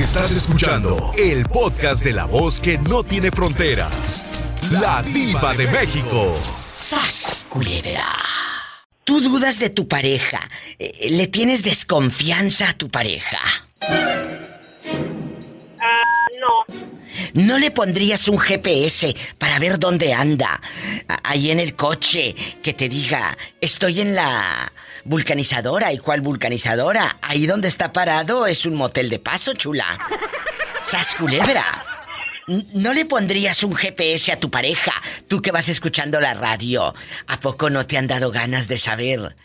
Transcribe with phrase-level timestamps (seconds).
[0.00, 4.24] Estás escuchando el podcast de la voz que no tiene fronteras.
[4.70, 6.34] La diva de México.
[6.72, 8.06] ¡Sas, culebra!
[9.04, 10.48] Tú dudas de tu pareja.
[10.78, 13.38] Eh, ¿Le tienes desconfianza a tu pareja?
[17.34, 20.60] ¿No le pondrías un GPS para ver dónde anda?
[21.22, 24.72] Ahí en el coche, que te diga, estoy en la
[25.04, 25.92] vulcanizadora.
[25.92, 27.18] ¿Y cuál vulcanizadora?
[27.22, 29.98] Ahí donde está parado es un motel de paso, chula.
[30.84, 31.84] ¡Sas culebra!
[32.72, 34.92] ¿No le pondrías un GPS a tu pareja?
[35.28, 36.94] Tú que vas escuchando la radio.
[37.28, 39.36] ¿A poco no te han dado ganas de saber?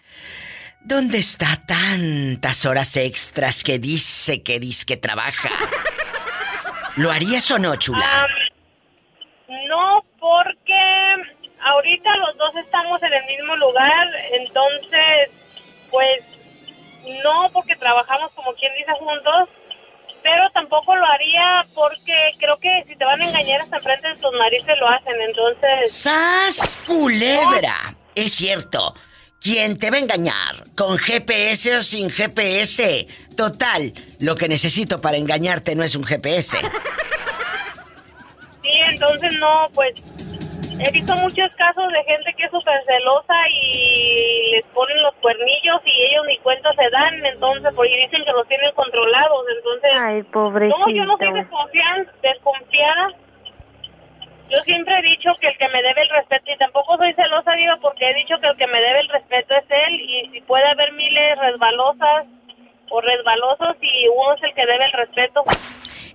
[0.84, 5.50] ¿Dónde está tantas horas extras que dice que dice que trabaja?
[6.98, 8.28] ¿Lo harías o no, chula?
[9.68, 10.74] no, porque
[11.62, 15.30] ahorita los dos estamos en el mismo lugar, entonces,
[15.92, 16.24] pues,
[17.24, 19.50] no, porque trabajamos como quien dice juntos,
[20.24, 24.16] pero tampoco lo haría porque creo que si te van a engañar hasta enfrente de
[24.16, 25.94] tus narices lo hacen, entonces...
[25.94, 27.96] ¡Sas, culebra!
[28.16, 28.96] Es cierto.
[29.46, 30.64] ¿Quién te va a engañar?
[30.76, 33.06] ¿Con GPS o sin GPS?
[33.38, 36.58] Total, lo que necesito para engañarte no es un GPS.
[36.58, 36.66] Sí,
[38.88, 39.94] entonces no, pues
[40.80, 45.80] he visto muchos casos de gente que es súper celosa y les ponen los cuernillos
[45.86, 49.92] y ellos ni cuenta se dan, entonces porque dicen que los tienen controlados, entonces...
[49.96, 50.76] Ay, pobrecito.
[50.76, 51.34] No, yo no soy
[52.24, 53.10] desconfiada
[54.56, 57.52] yo siempre he dicho que el que me debe el respeto, y tampoco soy celosa,
[57.60, 60.42] digo, porque he dicho que el que me debe el respeto es él, y si
[60.42, 62.26] puede haber miles resbalosas
[62.90, 65.44] o resbalosos, y uno es el que debe el respeto.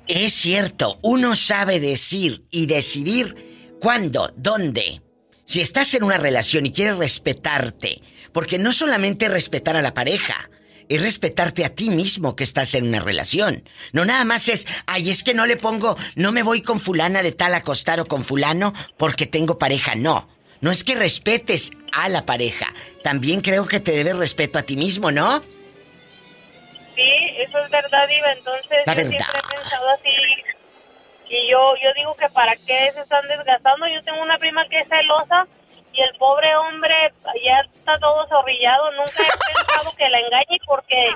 [0.06, 5.02] Es cierto, uno sabe decir y decidir cuándo, dónde.
[5.44, 8.00] Si estás en una relación y quieres respetarte,
[8.32, 10.48] porque no solamente respetar a la pareja,
[10.90, 13.62] es respetarte a ti mismo que estás en una relación.
[13.92, 17.22] No nada más es, ay, es que no le pongo, no me voy con fulana
[17.22, 19.94] de tal a acostar o con fulano porque tengo pareja.
[19.94, 20.28] No,
[20.60, 22.66] no es que respetes a la pareja.
[23.04, 25.40] También creo que te debes respeto a ti mismo, ¿no?
[26.96, 28.32] Sí, eso es verdad, Iba.
[28.32, 30.10] Entonces, yo siempre he pensado así.
[31.28, 33.86] Y yo, yo digo que para qué se están desgastando.
[33.86, 35.46] Yo tengo una prima que es celosa
[35.92, 36.94] y el pobre hombre
[37.44, 38.90] ya está todo zorrillado.
[38.92, 41.10] Nunca he pensado que la engañe porque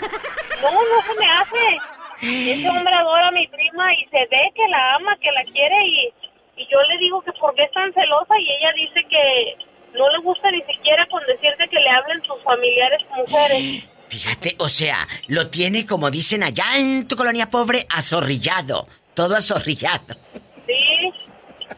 [0.63, 1.79] no, no se me hace.
[2.23, 5.77] Ese hombre adora a mi prima y se ve que la ama, que la quiere
[5.87, 6.13] y,
[6.57, 9.57] y yo le digo que por qué es tan celosa y ella dice que
[9.99, 13.89] no le gusta ni siquiera con decirte que le hablen sus familiares mujeres.
[14.09, 20.17] Fíjate, o sea, lo tiene como dicen allá en tu colonia pobre, azorrillado, todo azorrillado.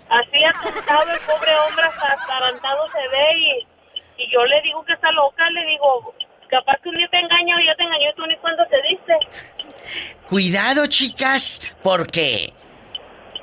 [0.08, 1.84] Así atontado el pobre hombre,
[2.36, 6.14] atarantado se ve y, y yo le digo que está loca, le digo,
[6.48, 9.14] capaz que un día te engaño y yo te engañé tú ni cuando te diste.
[10.28, 12.52] Cuidado, chicas, porque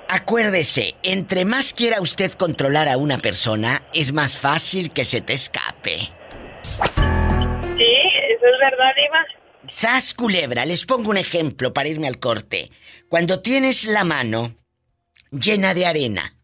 [0.10, 5.34] acuérdese, entre más quiera usted controlar a una persona, es más fácil que se te
[5.34, 6.10] escape.
[6.64, 7.94] Sí,
[8.30, 9.26] eso es verdad, Iva.
[9.70, 12.70] Sas culebra, les pongo un ejemplo para irme al corte.
[13.10, 14.56] Cuando tienes la mano
[15.32, 16.43] llena de arena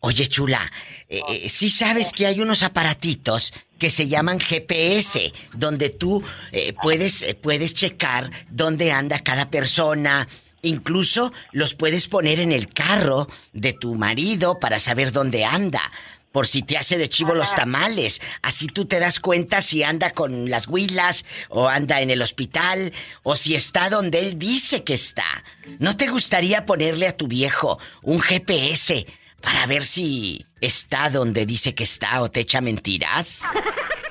[0.00, 0.60] Oye, chula,
[1.08, 6.74] eh, eh, sí sabes que hay unos aparatitos que se llaman GPS, donde tú eh,
[6.82, 10.26] puedes, puedes checar dónde anda cada persona.
[10.66, 15.92] Incluso los puedes poner en el carro de tu marido para saber dónde anda
[16.36, 18.20] por si te hace de chivo los tamales.
[18.42, 22.92] Así tú te das cuenta si anda con las huilas o anda en el hospital
[23.22, 25.44] o si está donde él dice que está.
[25.78, 29.06] ¿No te gustaría ponerle a tu viejo un GPS
[29.40, 33.40] para ver si está donde dice que está o te echa mentiras?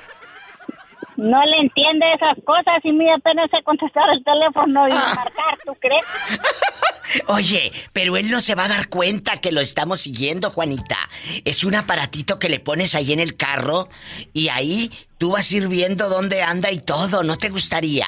[1.16, 5.12] No le entiende esas cosas y mí apenas sé contestar el teléfono y ah.
[5.14, 6.04] marcar, ¿tú crees?
[7.28, 10.98] Oye, pero él no se va a dar cuenta que lo estamos siguiendo, Juanita.
[11.44, 13.88] Es un aparatito que le pones ahí en el carro
[14.32, 17.22] y ahí tú vas a ir viendo dónde anda y todo.
[17.22, 18.06] ¿No te gustaría?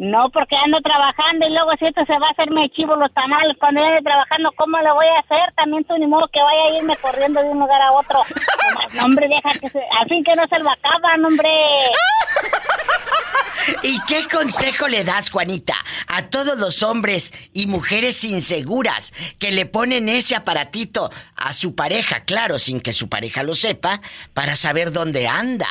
[0.00, 3.54] No, porque ando trabajando y luego si esto se va a hacerme chivo los tamales
[3.60, 5.52] cuando ande trabajando, ¿cómo le voy a hacer?
[5.54, 8.24] También tú ni modo que vaya a irme corriendo de un lugar a otro.
[8.94, 9.82] no, hombre, deja que se...
[10.08, 11.50] Fin que no se lo acaban, hombre.
[13.82, 15.74] ¿Y qué consejo le das, Juanita,
[16.08, 22.24] a todos los hombres y mujeres inseguras que le ponen ese aparatito a su pareja,
[22.24, 24.00] claro, sin que su pareja lo sepa,
[24.32, 25.68] para saber dónde anda?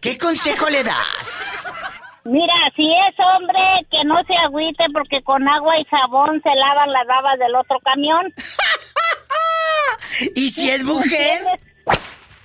[0.00, 1.68] ¿Qué consejo le das?
[2.24, 6.92] Mira, si es hombre, que no se agüite porque con agua y jabón se lavan
[6.92, 8.32] las babas del otro camión.
[10.34, 11.40] ¿Y si es mujer?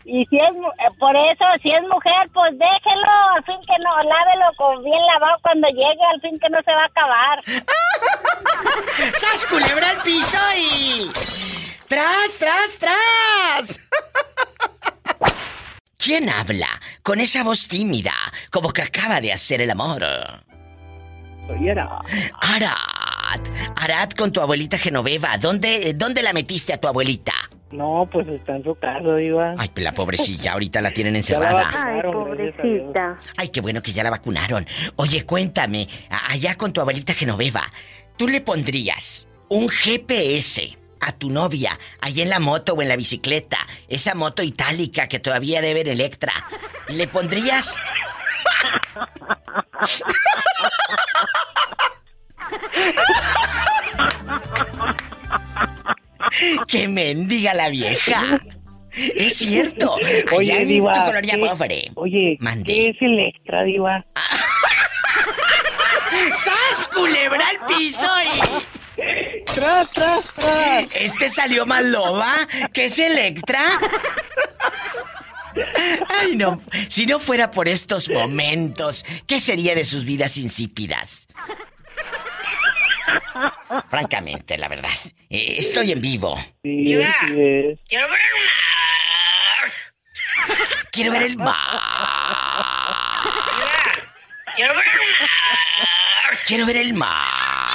[0.05, 4.03] Y si es, eh, por eso, si es mujer, pues déjelo, al fin que no,
[4.03, 7.43] lávelo con bien lavado cuando llegue, al fin que no se va a acabar.
[9.15, 11.09] ¡Sas culebra al piso y...
[11.89, 13.79] ¡Tras, tras, tras!
[16.05, 16.69] ¿Quién habla
[17.01, 18.13] con esa voz tímida,
[18.51, 20.05] como que acaba de hacer el amor?
[21.47, 21.97] Soy Arad.
[22.43, 23.39] Arad.
[23.75, 25.35] Arad con tu abuelita Genoveva.
[25.39, 27.33] ¿Dónde, ¿Dónde la metiste a tu abuelita?
[27.71, 29.55] No, pues está en su casa, Diva.
[29.57, 31.71] Ay, la pobrecilla, ahorita la tienen encerrada.
[31.75, 33.17] Ay, pobrecita.
[33.37, 34.67] Ay, qué bueno que ya la vacunaron.
[34.97, 35.87] Oye, cuéntame,
[36.29, 37.63] allá con tu abuelita Genoveva,
[38.15, 42.95] ¿tú le pondrías un GPS a tu novia, ahí en la moto o en la
[42.95, 46.33] bicicleta, esa moto itálica que todavía debe en Electra,
[46.89, 47.77] ¿le pondrías?
[56.67, 58.41] ¡Qué mendiga la vieja!
[58.91, 59.95] Es cierto.
[60.35, 61.11] Oye, Diva.
[61.95, 64.05] Oye, ¿qué es Electra, Diva?
[66.33, 68.84] ¡Sas, culebra al piso y...
[69.45, 70.95] ¡Tras, tras, tras!
[70.95, 72.35] ¿Este salió más loba?
[72.73, 73.79] ¿Qué es Electra?
[76.09, 76.61] Ay, no.
[76.89, 81.27] Si no fuera por estos momentos, ¿qué sería de sus vidas insípidas?
[83.89, 84.89] Francamente, la verdad.
[85.29, 86.37] Eh, estoy en vivo.
[86.63, 86.97] Sí,
[87.87, 89.71] Quiero ver el mar.
[90.91, 91.57] Quiero ver el mar.
[94.55, 96.37] Quiero ver el mar.
[96.47, 97.74] Quiero ver el mar.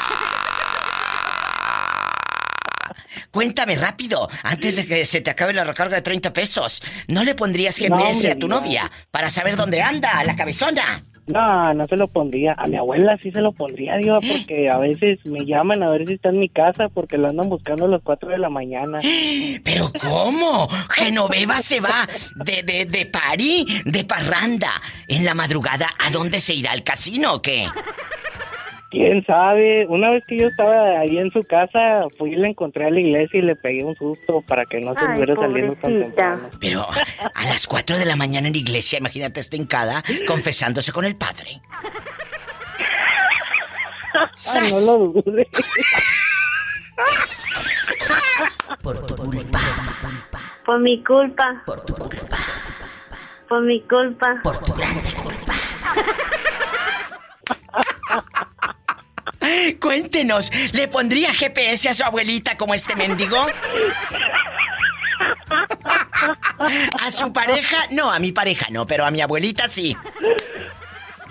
[3.30, 6.82] Cuéntame rápido, antes de que se te acabe la recarga de 30 pesos.
[7.06, 11.04] ¿No le pondrías GPS a tu novia para saber dónde anda, a la cabezona?
[11.26, 12.54] No, no se lo pondría.
[12.58, 16.06] A mi abuela sí se lo pondría, Diva, porque a veces me llaman a ver
[16.06, 18.98] si está en mi casa porque lo andan buscando a las 4 de la mañana.
[19.64, 20.68] ¿Pero cómo?
[20.90, 22.08] Genoveva se va
[22.44, 24.72] de, de, de París, de parranda,
[25.08, 25.88] en la madrugada.
[25.98, 26.72] ¿A dónde se irá?
[26.72, 27.66] ¿Al casino o qué?
[28.90, 29.86] ¿Quién sabe?
[29.88, 32.98] Una vez que yo estaba ahí en su casa, fui y la encontré a la
[32.98, 36.50] iglesia y le pegué un susto para que no se hubiera saliendo tan temprano.
[36.60, 36.88] Pero
[37.34, 41.14] a las 4 de la mañana en la iglesia, imagínate, está hincada confesándose con el
[41.14, 41.60] padre.
[44.54, 45.46] Ay, no lo dudes.
[48.82, 49.60] Por tu culpa.
[50.66, 51.62] Por mi culpa.
[51.64, 52.36] Por tu culpa.
[53.48, 54.40] Por mi culpa.
[54.42, 55.54] Por tu grande culpa.
[59.80, 63.46] Cuéntenos, ¿le pondría GPS a su abuelita como este mendigo?
[67.02, 67.78] ¿A su pareja?
[67.90, 69.96] No, a mi pareja no, pero a mi abuelita sí.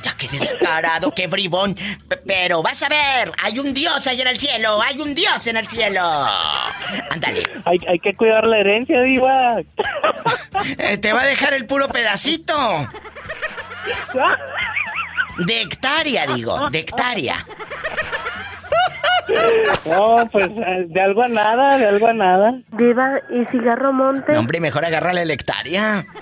[0.03, 1.75] Ya qué descarado, qué bribón.
[2.25, 5.57] pero vas a ver, hay un dios ahí en el cielo, hay un dios en
[5.57, 6.01] el cielo.
[7.09, 7.49] Ándale.
[7.65, 9.61] Hay, hay que cuidar la herencia, diva.
[10.77, 12.55] Eh, te va a dejar el puro pedacito.
[15.37, 17.45] De hectárea, digo, de hectárea.
[19.85, 22.61] No, pues eh, de algo a nada, de algo a nada.
[22.71, 24.33] Diva, ¿y cigarro monte?
[24.33, 26.03] No, hombre, mejor agárrale la hectárea.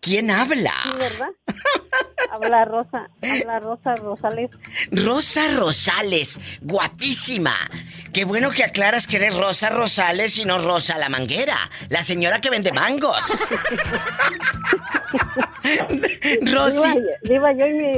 [0.00, 0.72] ¿Quién habla?
[0.96, 1.28] ¿verdad?
[2.30, 4.50] Habla Rosa, habla Rosa Rosales.
[4.92, 7.54] Rosa Rosales, guapísima.
[8.12, 11.56] Qué bueno que aclaras que eres Rosa Rosales y no Rosa la Manguera,
[11.88, 13.18] la señora que vende mangos.
[16.42, 17.00] Rosy.
[17.22, 17.92] Diva, yo y mi,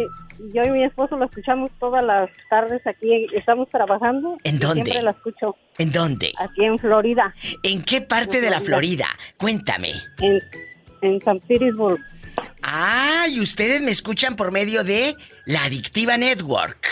[0.54, 3.26] yo y mi esposo lo escuchamos todas las tardes aquí.
[3.35, 4.37] Estamos trabajando.
[4.45, 4.85] ¿En dónde?
[4.85, 5.57] Siempre la escucho.
[5.78, 6.33] ¿En dónde?
[6.38, 7.35] Aquí en Florida.
[7.62, 9.07] ¿En qué parte de la Florida?
[9.37, 9.92] Cuéntame.
[10.21, 10.40] En,
[11.02, 12.00] en San Petersburg.
[12.62, 15.16] Ah, y ustedes me escuchan por medio de
[15.47, 16.87] la Adictiva Network.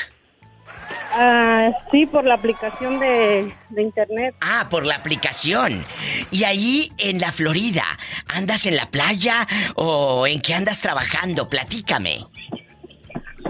[1.12, 4.35] Ah, sí, por la aplicación de, de, internet.
[4.41, 5.85] Ah, por la aplicación.
[6.31, 7.85] Y ahí en la Florida,
[8.29, 11.49] ¿andas en la playa o en qué andas trabajando?
[11.49, 12.27] Platícame.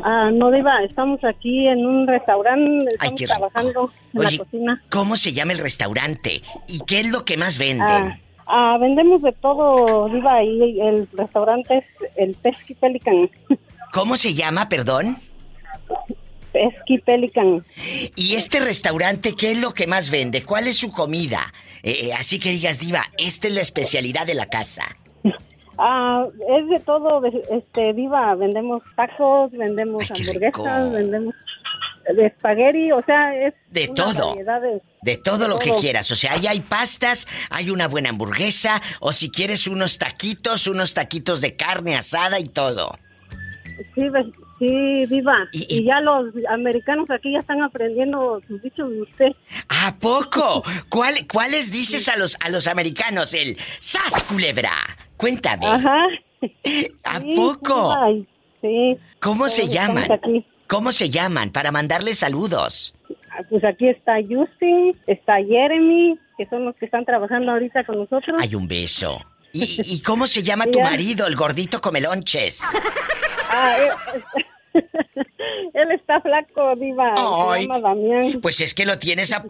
[0.04, 4.82] Ah, no, Diva, estamos aquí en un restaurante, estamos trabajando en la cocina.
[4.90, 6.42] ¿Cómo se llama el restaurante?
[6.66, 7.86] ¿Y qué es lo que más venden?
[7.86, 11.84] Ah, ah vendemos de todo, Diva, y el restaurante es
[12.16, 13.30] el Pesky Pelican.
[13.92, 15.18] ¿Cómo se llama, perdón?
[16.52, 17.64] Pesky Pelican.
[18.16, 20.42] ¿Y este restaurante qué es lo que más vende?
[20.42, 21.52] ¿Cuál es su comida?
[21.82, 24.84] Eh, eh, así que digas, Diva, esta es la especialidad de la casa.
[25.80, 26.26] Ah,
[26.58, 31.36] es de todo, este, Diva, vendemos tacos, vendemos hamburguesas, vendemos
[32.14, 34.34] de espagueti, o sea, es de todo.
[35.02, 39.12] De, todo lo que quieras, o sea, ahí hay pastas, hay una buena hamburguesa, o
[39.12, 42.98] si quieres unos taquitos, unos taquitos de carne asada y todo.
[43.94, 44.08] Sí,
[44.58, 45.48] sí, Diva.
[45.52, 49.32] Y, ya los americanos aquí ya están aprendiendo sus dichos de usted.
[49.68, 50.64] ¿A poco?
[50.88, 53.34] ¿Cuál, ¿Cuáles dices a los a los americanos?
[53.34, 54.72] El sas culebra.
[55.16, 55.66] Cuéntame.
[55.66, 56.06] Ajá.
[57.04, 57.94] ¿A poco?
[58.60, 58.98] sí.
[59.20, 60.08] ¿Cómo se llaman?
[60.68, 61.50] ¿Cómo se llaman?
[61.50, 62.94] Para mandarles saludos.
[63.30, 67.96] Ah, pues aquí está Justin, está Jeremy, que son los que están trabajando ahorita con
[67.96, 68.36] nosotros.
[68.38, 69.18] Hay un beso.
[69.54, 72.62] ¿Y, cómo se llama tu marido, el gordito comelonches?
[73.50, 74.22] Ah, eh,
[75.72, 77.14] Él está flaco, diva.
[77.16, 78.40] Ay, se llama Damián.
[78.42, 79.42] Pues es que lo tienes a,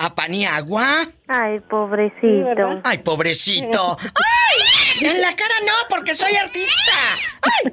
[0.00, 1.06] a, paniagua.
[1.28, 2.80] Ay, pobrecito.
[2.82, 3.96] Ay, pobrecito.
[4.00, 5.06] ¡Ay!
[5.08, 6.92] En la cara no, porque soy artista.
[7.40, 7.72] ¡Ay!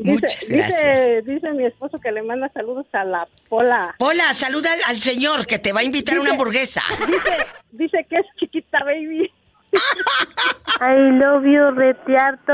[0.00, 1.24] Muchas gracias.
[1.24, 3.94] Dice, mi esposo que le manda saludos a la Pola.
[3.98, 6.82] Pola, saluda al, señor que te va a invitar a una hamburguesa.
[7.06, 7.36] Dice,
[7.72, 9.30] dice que es chiquita, baby.
[10.80, 12.52] I love you, retiarto.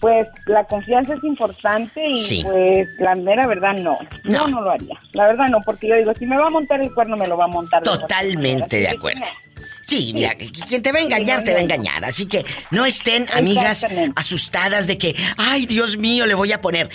[0.00, 3.98] pues la confianza es importante y pues la mera verdad no.
[4.24, 4.46] no.
[4.46, 4.60] no.
[4.60, 4.96] lo haría.
[5.12, 7.36] La verdad no, porque yo digo, si me va a montar el cuerno, me lo
[7.36, 7.82] va a montar.
[7.82, 9.24] Totalmente de acuerdo.
[9.82, 12.04] Sí, mira, quien te va a engañar, te va a engañar.
[12.04, 13.86] Así que no estén, amigas,
[14.16, 16.90] asustadas de que, ay, Dios mío, le voy a poner.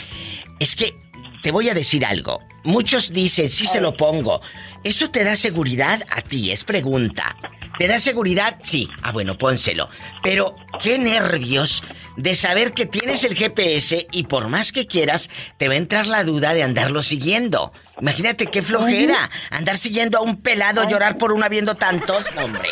[0.60, 0.94] Es que
[1.42, 2.42] te voy a decir algo.
[2.64, 4.42] Muchos dicen, sí se lo pongo.
[4.84, 6.52] ¿Eso te da seguridad a ti?
[6.52, 7.36] Es pregunta.
[7.78, 8.58] ¿Te da seguridad?
[8.62, 8.90] Sí.
[9.02, 9.90] Ah, bueno, pónselo.
[10.22, 11.84] Pero qué nervios
[12.16, 16.06] de saber que tienes el GPS y por más que quieras, te va a entrar
[16.08, 17.74] la duda de andarlo siguiendo.
[18.00, 19.30] Imagínate qué flojera.
[19.50, 22.26] Andar siguiendo a un pelado, llorar por uno habiendo tantos.
[22.38, 22.70] hombre.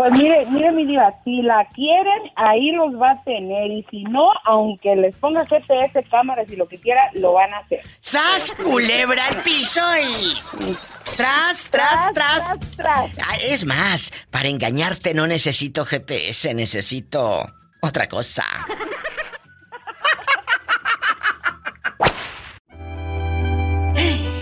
[0.00, 3.70] Pues mire, mire mi diva, si la quieren, ahí los va a tener.
[3.70, 7.58] Y si no, aunque les ponga GPS, cámaras y lo que quiera, lo van a
[7.58, 7.82] hacer.
[8.00, 10.72] ¡Sas, culebra el piso y...
[11.18, 13.10] Tras, tras, tras, tras.
[13.18, 17.52] Ah, es más, para engañarte no necesito GPS, necesito
[17.82, 18.46] otra cosa.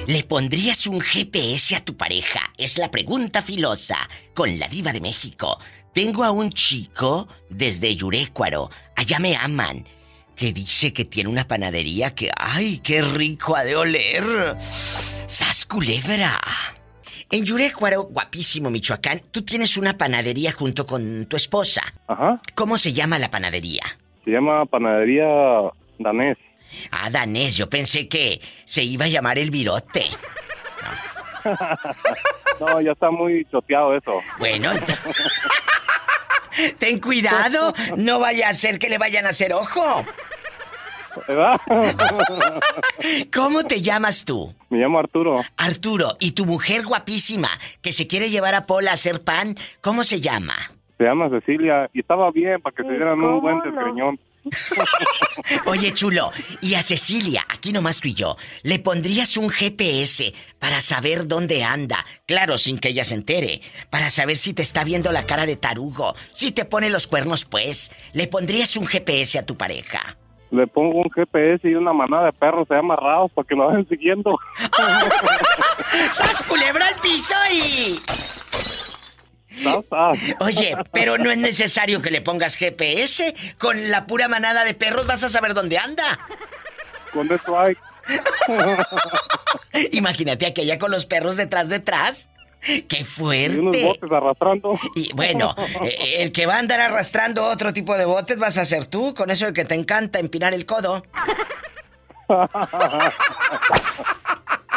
[0.09, 2.41] ¿Le pondrías un GPS a tu pareja?
[2.57, 3.99] Es la pregunta filosa
[4.33, 5.59] con la diva de México.
[5.93, 8.71] Tengo a un chico desde Yurécuaro.
[8.97, 9.85] Allá me aman.
[10.35, 14.57] que dice que tiene una panadería que, ¡ay, qué rico ha de oler!
[15.27, 16.41] ¡Sas culebra!
[17.31, 21.83] En Yurecuaro, guapísimo Michoacán, tú tienes una panadería junto con tu esposa.
[22.07, 22.41] Ajá.
[22.55, 23.83] ¿Cómo se llama la panadería?
[24.25, 25.27] Se llama Panadería
[25.99, 26.39] Danés.
[26.91, 30.07] Ah, Danés, yo pensé que se iba a llamar el virote.
[32.61, 34.21] no, ya está muy choteado eso.
[34.39, 34.71] Bueno,
[36.79, 40.05] ten cuidado, no vaya a ser que le vayan a hacer ojo.
[43.35, 44.55] ¿Cómo te llamas tú?
[44.71, 45.41] Me llamo Arturo.
[45.57, 47.49] Arturo, ¿y tu mujer guapísima
[47.83, 50.55] que se quiere llevar a Pola a hacer pan, cómo se llama?
[50.97, 54.19] Se llama Cecilia y estaba bien para que se dieran un buen desgreñón.
[55.67, 56.31] Oye, chulo,
[56.61, 61.65] y a Cecilia, aquí nomás tú y yo, ¿le pondrías un GPS para saber dónde
[61.65, 62.05] anda?
[62.27, 63.61] Claro, sin que ella se entere.
[63.91, 67.45] Para saber si te está viendo la cara de tarugo, si te pone los cuernos,
[67.45, 67.93] pues.
[68.13, 70.17] ¿Le pondrías un GPS a tu pareja?
[70.51, 73.87] Le pongo un GPS y una manada de perros se amarrados para que lo vayan
[73.89, 74.39] siguiendo.
[76.13, 78.48] ¡Sas culebra al piso y...
[80.41, 83.35] Oye, pero no es necesario que le pongas GPS.
[83.59, 86.19] Con la pura manada de perros vas a saber dónde anda.
[87.13, 87.77] Con eso hay.
[89.93, 92.29] Imagínate aquella con los perros detrás detrás.
[92.61, 93.57] ¡Qué fuerte!
[93.57, 94.79] Y unos botes arrastrando.
[94.97, 98.65] Y bueno, eh, el que va a andar arrastrando otro tipo de botes vas a
[98.65, 101.05] ser tú, con eso de que te encanta empinar el codo.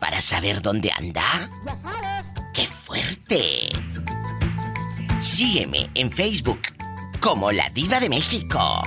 [0.00, 1.48] para saber dónde anda?
[1.66, 2.26] Ya sabes.
[2.52, 3.68] ¡Qué fuerte!
[5.20, 6.60] Sígueme en Facebook
[7.20, 8.82] como La Diva de México.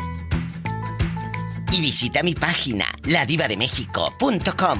[1.71, 4.79] Y visita mi página ladivademéxico.com.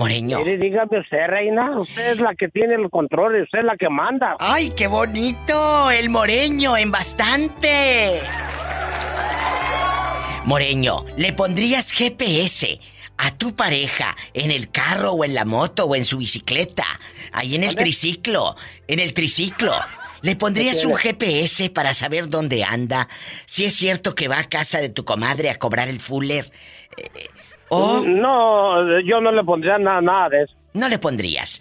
[0.00, 0.38] Moreño.
[0.38, 1.78] Mire, dígame usted, reina.
[1.78, 4.34] Usted es la que tiene el control usted es la que manda.
[4.38, 5.90] ¡Ay, qué bonito!
[5.90, 8.22] El moreño en bastante.
[10.46, 12.80] Moreño, ¿le pondrías GPS
[13.18, 16.86] a tu pareja en el carro o en la moto o en su bicicleta?
[17.32, 18.56] Ahí en el triciclo.
[18.88, 19.74] En el triciclo.
[20.22, 23.06] ¿Le pondrías un GPS para saber dónde anda?
[23.44, 26.50] Si es cierto que va a casa de tu comadre a cobrar el fuller.
[26.96, 27.28] Eh,
[27.70, 30.54] no, yo no le pondría nada, nada de eso.
[30.74, 31.60] ¿No le pondrías?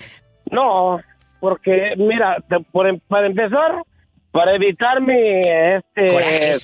[0.52, 1.00] No,
[1.40, 3.84] porque, mira, em, para empezar,
[4.32, 6.08] para evitar mi este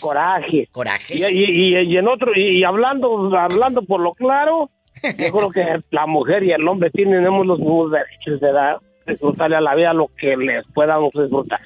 [0.01, 0.67] coraje.
[0.71, 1.31] Corajes.
[1.31, 4.69] Y, en otro, y, hablando, hablando por lo claro,
[5.03, 9.58] yo creo que la mujer y el hombre tienen los mismos derechos de dar, disfrutarle
[9.58, 11.60] a la vida lo que les podamos disfrutar.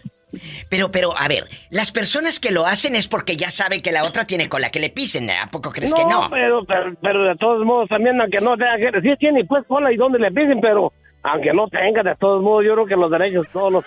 [0.70, 4.04] Pero, pero, a ver, las personas que lo hacen es porque ya saben que la
[4.04, 6.30] otra tiene con la que le pisen, ¿a poco crees que no?
[6.30, 6.64] Pero,
[7.02, 9.02] pero, de todos modos, también, aunque no tenga que...
[9.02, 12.66] Sí tiene, pues cola y donde le pisen, pero aunque no tenga, de todos modos,
[12.66, 13.86] yo creo que los derechos todos los.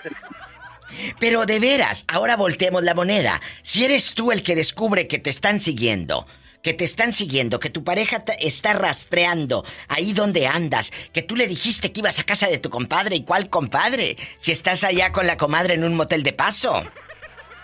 [1.19, 3.41] Pero de veras, ahora volteemos la moneda.
[3.61, 6.27] Si eres tú el que descubre que te están siguiendo,
[6.63, 11.35] que te están siguiendo, que tu pareja te está rastreando ahí donde andas, que tú
[11.35, 15.11] le dijiste que ibas a casa de tu compadre y cuál compadre, si estás allá
[15.11, 16.73] con la comadre en un motel de paso.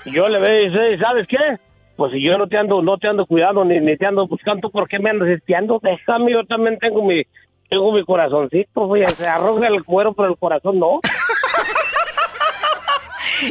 [0.05, 1.37] Yo le veo y dice, ¿sabes qué?
[1.95, 4.69] Pues si yo no te ando, no te ando cuidando ni, ni te ando buscando,
[4.69, 5.79] ¿por qué me andas espiando?
[5.81, 7.23] Déjame, yo también tengo mi,
[7.69, 10.99] tengo mi corazoncito, oye, se arroja el cuero, pero el corazón no.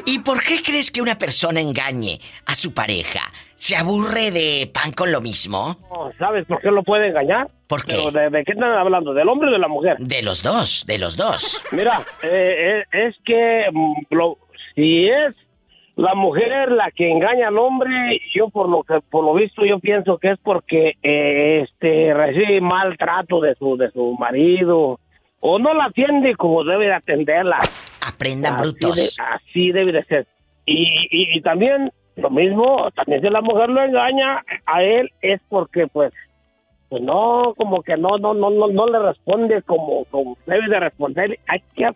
[0.04, 3.20] ¿Y por qué crees que una persona engañe a su pareja?
[3.58, 5.76] ¿Se aburre de pan con lo mismo?
[6.16, 7.48] ¿Sabes por qué lo puede engañar?
[7.66, 7.96] ¿Por qué?
[7.96, 9.12] de, qué están hablando?
[9.12, 9.96] ¿Del hombre o de la mujer?
[9.98, 11.60] De los dos, de los dos.
[11.72, 13.94] Mira, eh, eh, es que mm,
[14.76, 15.34] si es
[15.96, 19.80] la mujer la que engaña al hombre, yo por lo que por lo visto yo
[19.80, 25.00] pienso que es porque eh, este recibe maltrato de su de su marido
[25.40, 27.58] o no la atiende como debe de atenderla.
[28.06, 29.18] Aprendan brutos.
[29.34, 30.26] así debe de ser.
[30.64, 35.86] Y, y, también lo mismo, también si la mujer lo engaña a él es porque
[35.86, 36.12] pues
[36.88, 40.80] pues no, como que no, no, no, no, no le responde como, como debe de
[40.80, 41.38] responder.
[41.46, 41.90] Hay que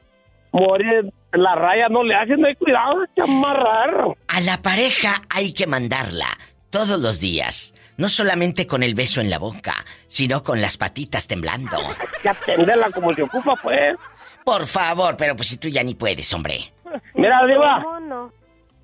[0.52, 4.16] morir, la raya no le hace, no hay cuidado, hay que amarrar.
[4.28, 6.28] A la pareja hay que mandarla
[6.70, 7.74] todos los días.
[7.96, 9.74] No solamente con el beso en la boca,
[10.08, 11.76] sino con las patitas temblando.
[11.76, 13.96] Hay que atenderla como se ocupa, pues.
[14.44, 16.72] Por favor, pero pues si tú ya ni puedes, hombre.
[17.14, 17.82] Mira, Diva.
[18.00, 18.32] No,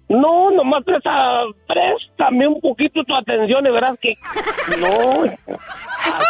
[0.08, 4.16] nomás presta, préstame un poquito tu atención y verás que
[4.80, 5.24] no,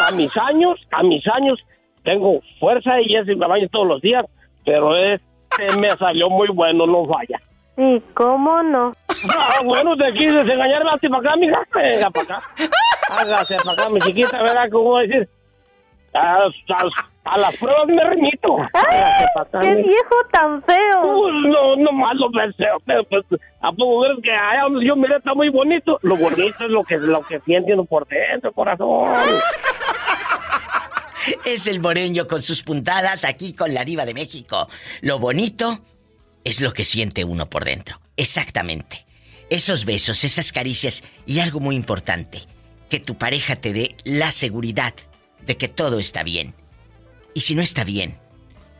[0.07, 1.59] a, mis años, a mis años
[2.03, 4.25] tengo fuerza y ese me baño todos los días,
[4.65, 7.41] pero este me salió muy bueno, no vaya.
[7.77, 8.97] ¿Y cómo no?
[9.31, 11.63] Ah, bueno, te quise engañar, para acá, mija.
[11.73, 12.49] Venga, para acá.
[13.09, 14.69] Hágase para acá, mi chiquita, ¿verdad?
[14.73, 15.29] ¿Cómo decir?
[16.19, 16.51] A,
[17.25, 18.57] a, las pruebas me remito.
[18.73, 21.31] ¡Ay, ¡Qué viejo tan feo!
[21.31, 23.25] no, no más lo feo, pero pues,
[23.61, 25.99] ¿a poco ves que allá donde yo miré está muy bonito?
[26.03, 29.09] Lo bonito es lo que, lo que siente uno por dentro, corazón.
[31.45, 34.69] Es el moreño con sus puntadas aquí con la diva de México.
[35.03, 35.79] Lo bonito
[36.45, 38.01] es lo que siente uno por dentro.
[38.17, 39.05] Exactamente.
[39.51, 42.41] Esos besos, esas caricias y algo muy importante,
[42.89, 44.95] que tu pareja te dé la seguridad
[45.47, 46.55] de que todo está bien.
[47.35, 48.19] Y si no está bien,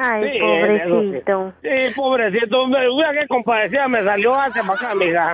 [0.01, 1.53] Ay, pobrecito.
[1.61, 2.67] Sí, pobrecito.
[2.67, 5.33] Mira qué compadecida me salió hace más amiga.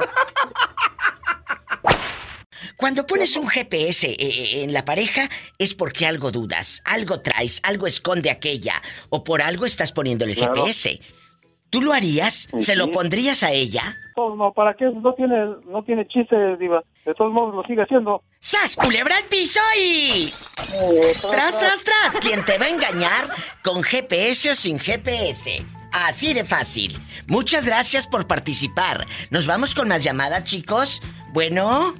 [2.75, 7.62] Cuando pones un GPS eh, eh, en la pareja es porque algo dudas, algo traes,
[7.63, 10.99] algo esconde aquella, o por algo estás poniendo el GPS.
[11.76, 12.48] ¿Tú lo harías?
[12.58, 13.98] ¿Se lo pondrías a ella?
[14.16, 14.86] No, ¿para qué?
[14.86, 15.36] No tiene,
[15.68, 16.82] no tiene chiste, Diva.
[17.04, 18.24] De todos modos lo sigue haciendo.
[18.40, 20.32] ¡Sas, culebra el piso y...
[21.32, 22.18] tras, tras, tras.
[22.22, 23.28] ¿Quién te va a engañar
[23.62, 25.66] con GPS o sin GPS?
[25.92, 26.98] Así de fácil.
[27.28, 29.06] Muchas gracias por participar.
[29.30, 31.02] Nos vamos con más llamadas, chicos.
[31.34, 31.94] Bueno,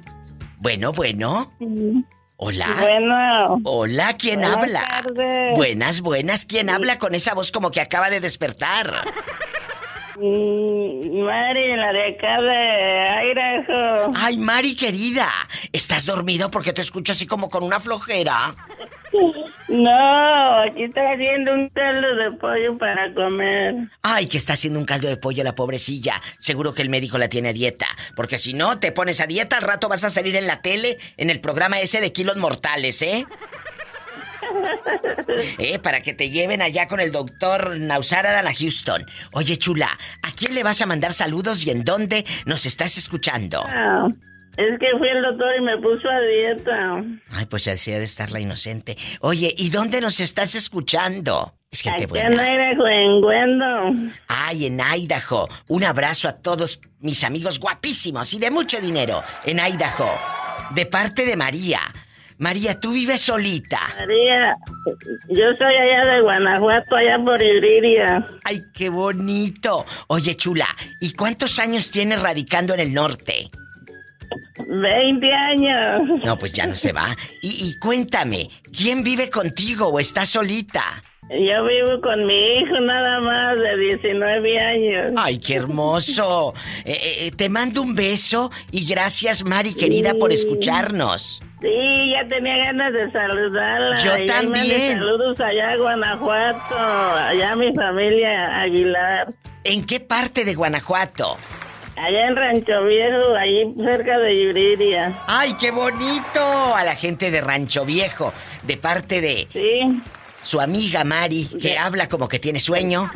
[0.56, 1.52] bueno, bueno.
[2.38, 2.76] Hola.
[2.80, 3.60] Bueno.
[3.64, 5.04] Hola, ¿quién habla?
[5.54, 6.46] Buenas, buenas.
[6.46, 9.04] ¿Quién habla con esa voz como que acaba de despertar?
[10.18, 14.12] Mm, Mari, la de acá de Idaho.
[14.16, 15.28] Ay, Mari, querida.
[15.72, 18.54] ¿Estás dormido porque te escucho así como con una flojera?
[19.68, 23.74] No, aquí está haciendo un caldo de pollo para comer.
[24.02, 26.22] Ay, que está haciendo un caldo de pollo la pobrecilla.
[26.38, 27.86] Seguro que el médico la tiene a dieta.
[28.14, 30.98] Porque si no te pones a dieta, al rato vas a salir en la tele,
[31.18, 33.26] en el programa ese de kilos mortales, ¿eh?
[35.58, 39.04] Eh, para que te lleven allá con el doctor Nausara a Houston.
[39.32, 39.90] Oye, chula,
[40.22, 43.62] ¿a quién le vas a mandar saludos y en dónde nos estás escuchando?
[44.56, 47.04] Es que fui el doctor y me puso a dieta.
[47.30, 48.96] Ay, pues así de estar la inocente.
[49.20, 51.54] Oye, ¿y dónde nos estás escuchando?
[51.70, 52.28] Es gente Aquí buena.
[52.28, 54.12] en Idaho, en.
[54.28, 55.48] Ay, en Idaho.
[55.68, 60.10] Un abrazo a todos mis amigos guapísimos y de mucho dinero en Idaho.
[60.74, 61.80] De parte de María.
[62.38, 63.80] María, ¿tú vives solita?
[63.98, 64.54] María,
[65.28, 68.26] yo soy allá de Guanajuato, allá por Iriria.
[68.44, 69.86] Ay, qué bonito.
[70.08, 70.68] Oye, chula,
[71.00, 73.50] ¿y cuántos años tienes radicando en el norte?
[74.68, 76.20] Veinte años.
[76.24, 77.16] No, pues ya no se va.
[77.42, 81.02] Y, y cuéntame, ¿quién vive contigo o estás solita?
[81.28, 85.12] Yo vivo con mi hijo nada más de 19 años.
[85.16, 86.54] ¡Ay, qué hermoso!
[86.84, 91.42] Eh, eh, te mando un beso y gracias, Mari, querida, por escucharnos.
[91.60, 93.96] Sí, ya tenía ganas de saludarla.
[93.96, 94.98] Yo también.
[94.98, 99.34] Saludos allá a Guanajuato, allá a mi familia Aguilar.
[99.64, 101.36] ¿En qué parte de Guanajuato?
[101.96, 105.12] Allá en Rancho Viejo, ahí cerca de Yuriria.
[105.26, 106.74] ¡Ay, qué bonito!
[106.74, 109.48] A la gente de Rancho Viejo, de parte de...
[109.52, 110.00] Sí
[110.46, 113.10] su amiga Mari, que habla como que tiene sueño.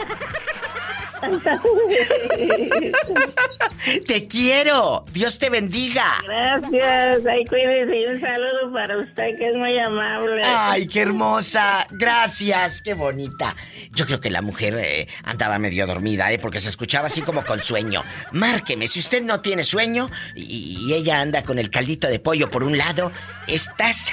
[4.07, 5.05] te quiero.
[5.13, 6.19] Dios te bendiga.
[6.25, 7.25] Gracias.
[7.27, 10.43] Ay, cuídese y un saludo para usted que es muy amable.
[10.45, 11.87] Ay, qué hermosa.
[11.91, 12.83] Gracias.
[12.83, 13.55] Qué bonita.
[13.93, 16.41] Yo creo que la mujer eh, andaba medio dormida, ¿eh?
[16.41, 18.03] Porque se escuchaba así como con sueño.
[18.33, 22.51] Márqueme, si usted no tiene sueño y, y ella anda con el caldito de pollo
[22.51, 23.13] por un lado,
[23.47, 24.11] estás...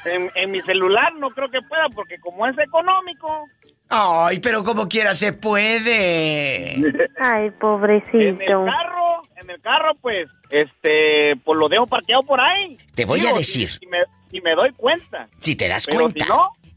[0.03, 3.45] En, mi celular no creo que pueda porque como es económico.
[3.87, 6.75] Ay, pero como quiera se puede.
[7.17, 8.17] Ay, pobrecito.
[8.17, 12.77] En el carro, en el carro, pues, este, pues lo dejo parqueado por ahí.
[12.93, 13.69] Te voy a decir.
[13.69, 15.29] Si, me, doy cuenta.
[15.39, 16.25] Si te das cuenta.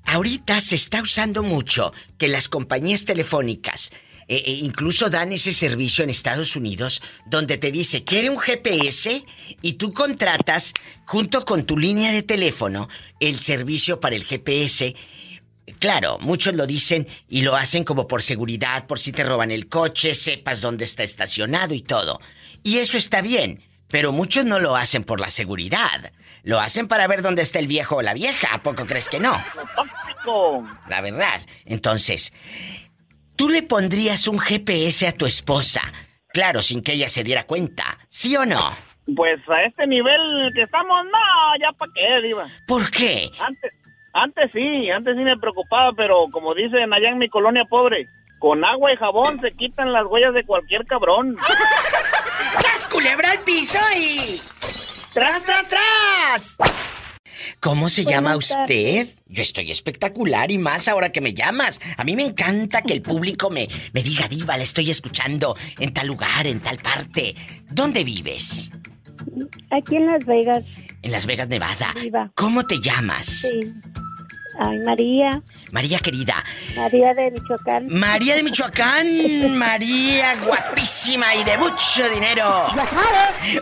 [0.06, 3.90] Ahorita se está usando mucho que las compañías telefónicas
[4.30, 9.24] eh, eh, incluso dan ese servicio en Estados Unidos donde te dice, quiere un GPS
[9.60, 10.72] y tú contratas
[11.04, 12.88] junto con tu línea de teléfono
[13.18, 14.94] el servicio para el GPS.
[15.80, 19.66] Claro, muchos lo dicen y lo hacen como por seguridad, por si te roban el
[19.66, 22.20] coche, sepas dónde está estacionado y todo.
[22.62, 26.12] Y eso está bien, pero muchos no lo hacen por la seguridad.
[26.44, 28.54] Lo hacen para ver dónde está el viejo o la vieja.
[28.54, 29.36] ¿A poco crees que no?
[30.88, 31.40] La verdad.
[31.64, 32.32] Entonces,
[33.40, 35.80] ¿tú le pondrías un GPS a tu esposa?
[36.28, 37.96] Claro, sin que ella se diera cuenta.
[38.10, 38.60] ¿Sí o no?
[39.16, 42.46] Pues a este nivel que estamos, no, ya para qué, Diva.
[42.66, 43.30] ¿Por qué?
[43.40, 43.72] Antes,
[44.12, 48.06] antes sí, antes sí me preocupaba, pero como dicen allá en mi colonia pobre,
[48.40, 51.38] con agua y jabón se quitan las huellas de cualquier cabrón.
[52.52, 54.38] ¡Sas culebra al piso y...
[55.14, 56.89] ¡Tras, tras, tras!
[57.60, 59.08] ¿Cómo se llama usted?
[59.26, 61.80] Yo estoy espectacular y más ahora que me llamas.
[61.96, 65.92] A mí me encanta que el público me, me diga, Diva, le estoy escuchando en
[65.92, 67.34] tal lugar, en tal parte.
[67.70, 68.70] ¿Dónde vives?
[69.70, 70.64] Aquí en Las Vegas.
[71.02, 71.94] En Las Vegas, Nevada.
[72.34, 73.26] ¿Cómo te llamas?
[73.26, 73.60] Sí.
[74.58, 75.42] Ay, María.
[75.72, 76.44] María querida.
[76.76, 77.86] María de Michoacán.
[77.88, 79.56] María de Michoacán.
[79.56, 82.66] María guapísima y de mucho dinero.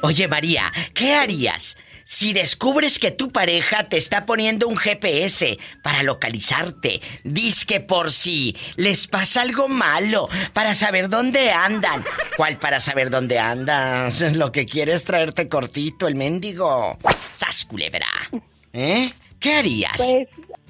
[0.03, 1.77] Oye, María, ¿qué harías
[2.09, 7.03] si descubres que tu pareja te está poniendo un GPS para localizarte?
[7.23, 12.03] Diz que por si les pasa algo malo, para saber dónde andan.
[12.39, 14.23] ¿Cuál para saber dónde andas?
[14.23, 16.97] Lo que quiere es traerte cortito el mendigo.
[17.37, 18.09] ¡Sas, culebra!
[18.73, 19.13] ¿Eh?
[19.39, 19.99] ¿Qué harías?
[19.99, 20.29] Pues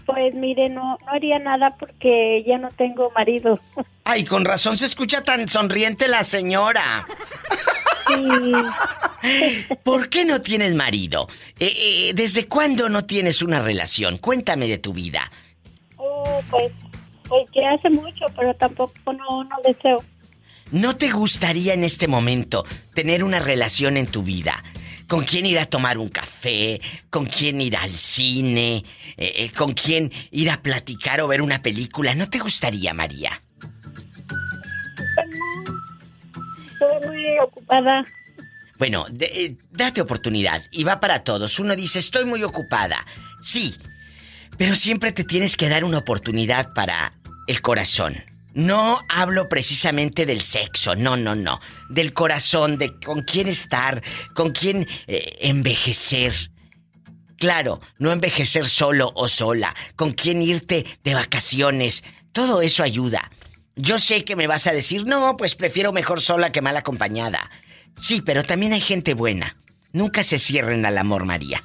[0.08, 3.60] pues mire, no, no haría nada porque ya no tengo marido.
[4.04, 7.06] Ay, con razón se escucha tan sonriente la señora.
[8.06, 9.68] Sí.
[9.84, 11.28] ¿Por qué no tienes marido?
[11.60, 14.16] Eh, eh, ¿Desde cuándo no tienes una relación?
[14.16, 15.30] Cuéntame de tu vida.
[15.98, 16.72] Oh, pues,
[17.28, 20.02] pues que hace mucho, pero tampoco no, no deseo.
[20.70, 24.64] ¿No te gustaría en este momento tener una relación en tu vida?
[25.08, 28.84] Con quién ir a tomar un café, con quién ir al cine,
[29.16, 32.14] eh, eh, con quién ir a platicar o ver una película.
[32.14, 33.42] ¿No te gustaría, María?
[36.70, 38.06] Estoy muy ocupada.
[38.76, 41.58] Bueno, eh, date oportunidad y va para todos.
[41.58, 43.04] Uno dice, estoy muy ocupada.
[43.40, 43.76] Sí,
[44.56, 47.14] pero siempre te tienes que dar una oportunidad para
[47.46, 48.22] el corazón.
[48.58, 51.60] No hablo precisamente del sexo, no, no, no.
[51.88, 54.02] Del corazón, de con quién estar,
[54.34, 56.32] con quién eh, envejecer.
[57.36, 62.02] Claro, no envejecer solo o sola, con quién irte de vacaciones.
[62.32, 63.30] Todo eso ayuda.
[63.76, 67.52] Yo sé que me vas a decir, no, pues prefiero mejor sola que mal acompañada.
[67.96, 69.54] Sí, pero también hay gente buena.
[69.92, 71.62] Nunca se cierren al amor, María.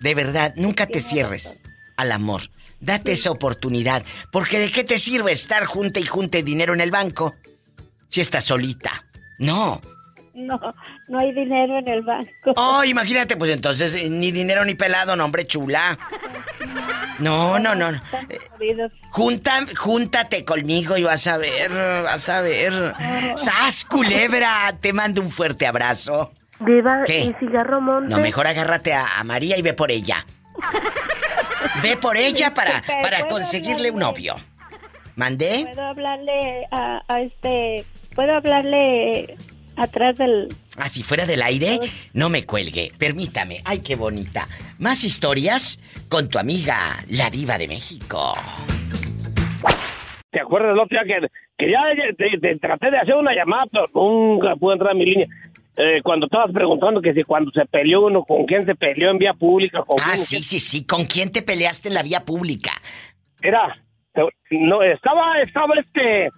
[0.00, 1.62] De verdad, nunca te cierres
[1.96, 2.50] al amor.
[2.82, 6.90] Date esa oportunidad, porque ¿de qué te sirve estar junta y junte dinero en el
[6.90, 7.34] banco
[8.08, 9.04] si estás solita?
[9.38, 9.80] No,
[10.34, 10.58] No,
[11.08, 12.54] no hay dinero en el banco.
[12.56, 15.96] Oh, imagínate, pues entonces eh, ni dinero ni pelado, no, hombre, chula.
[17.20, 18.00] No, no, no.
[19.10, 21.70] Junta, júntate conmigo y vas a ver,
[22.02, 22.94] vas a ver.
[23.36, 24.76] ¡Sas, culebra!
[24.80, 26.32] Te mando un fuerte abrazo.
[26.60, 28.08] Viva ¿y cigarro monte?
[28.08, 30.26] No, mejor agárrate a, María y ve por ella.
[31.82, 34.36] ve por ella para, para conseguirle un novio.
[35.16, 35.64] ¿Mandé?
[35.64, 37.84] ¿Puedo hablarle a, a este...
[38.14, 39.34] ¿Puedo hablarle
[39.76, 40.48] atrás del...
[40.76, 41.80] Ah, si fuera del aire,
[42.14, 42.90] no me cuelgue.
[42.98, 43.60] Permítame.
[43.64, 44.48] Ay, qué bonita.
[44.78, 48.34] Más historias con tu amiga, la diva de México.
[50.30, 51.80] ¿Te acuerdas el otro día que, ya
[52.16, 55.26] te, traté de hacer una llamada, pero nunca pude entrar a mi línea?
[55.76, 59.18] Eh, cuando estabas preguntando que si cuando se peleó uno, ¿con quién se peleó en
[59.18, 59.82] vía pública?
[59.82, 60.86] ¿con ah, sí, sí, sí.
[60.86, 62.72] ¿Con quién te peleaste en la vía pública?
[63.42, 63.76] Era,
[64.50, 66.28] no, estaba, estaba este,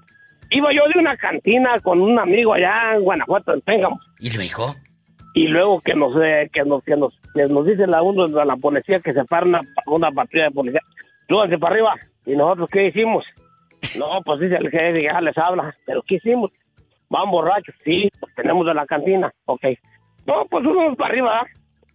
[0.50, 3.98] Iba yo de una cantina con un amigo allá en Guanajuato, en Péngamo.
[4.20, 4.76] ¿Y luego?
[5.34, 8.44] Y luego que nos, eh, que nos, que nos, que nos dice la uno de
[8.44, 10.80] la policía que se para una, una patrulla de policía.
[11.28, 11.94] Súbanse para arriba.
[12.24, 13.24] ¿Y nosotros qué hicimos?
[13.98, 15.74] No, pues dice el jefe, ya les habla.
[15.86, 16.52] ¿Pero qué hicimos?
[17.08, 17.74] Van borrachos.
[17.84, 19.32] Sí, pues tenemos de la cantina.
[19.46, 19.64] Ok.
[20.26, 21.46] No, pues subimos para arriba.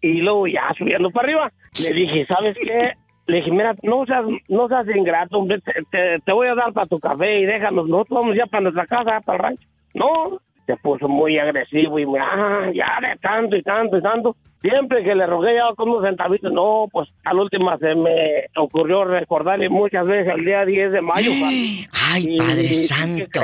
[0.01, 1.51] Y luego ya subiendo para arriba,
[1.83, 2.93] le dije, ¿sabes qué?
[3.27, 6.99] Le dije, mira, no seas, no seas ingrato, hombre, te, voy a dar para tu
[6.99, 9.67] café y déjanos, nosotros vamos ya para nuestra casa, para el rancho.
[9.93, 14.35] No, se puso muy agresivo y ah, ya de tanto y tanto y tanto.
[14.61, 19.03] Siempre que le rogué ya con unos centavitos, no, pues al último se me ocurrió
[19.03, 21.31] recordarle muchas veces el día 10 de mayo.
[22.11, 23.39] ¡Ay, Padre Santo!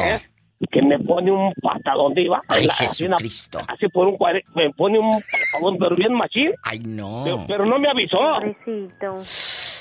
[0.72, 2.42] Que me pone un patadón de iba.
[2.48, 3.60] Ay, Jesucristo.
[3.68, 4.18] Así por un
[4.56, 6.52] me pone un patadón, pero bien machín.
[6.64, 7.46] Ay, no.
[7.48, 8.18] Pero, no me avisó.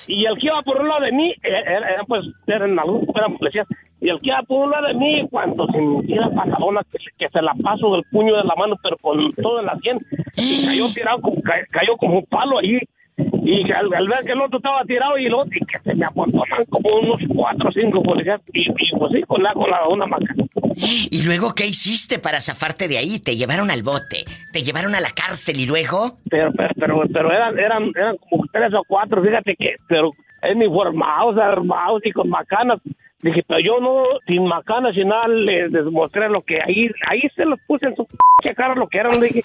[0.07, 3.37] Y el que iba por un lado de mí, eh, era, pues, eran algunos, eran
[3.39, 3.67] policías.
[4.01, 6.99] Y el que iba por un lado de mí, cuando se me tira patadona, que,
[7.17, 9.99] que, se la paso del puño de la mano, pero con todo en la sien,
[10.37, 12.79] y cayó tirado, como, cayó como un palo ahí.
[13.17, 16.05] Y al, ver que el otro estaba tirado y el otro, y que se me
[16.05, 20.07] apontonan como unos cuatro o cinco policías, y, pues sí, con la, con la una
[20.07, 20.35] maca.
[20.77, 23.19] ¿Y luego qué hiciste para zafarte de ahí?
[23.19, 24.25] ¿Te llevaron al bote?
[24.53, 26.19] ¿Te llevaron a la cárcel y luego?
[26.31, 30.13] Pero, pero, pero, eran, eran, eran como tres o cuatro, fíjate que, pero
[30.53, 32.81] uniformados, armados y con macanas.
[33.23, 37.47] Dije, pero yo no, sin macanas, sin nada, les, demostré lo que ahí, ahí se
[37.47, 38.07] los puse en su
[38.55, 39.43] cara lo que eran, dije,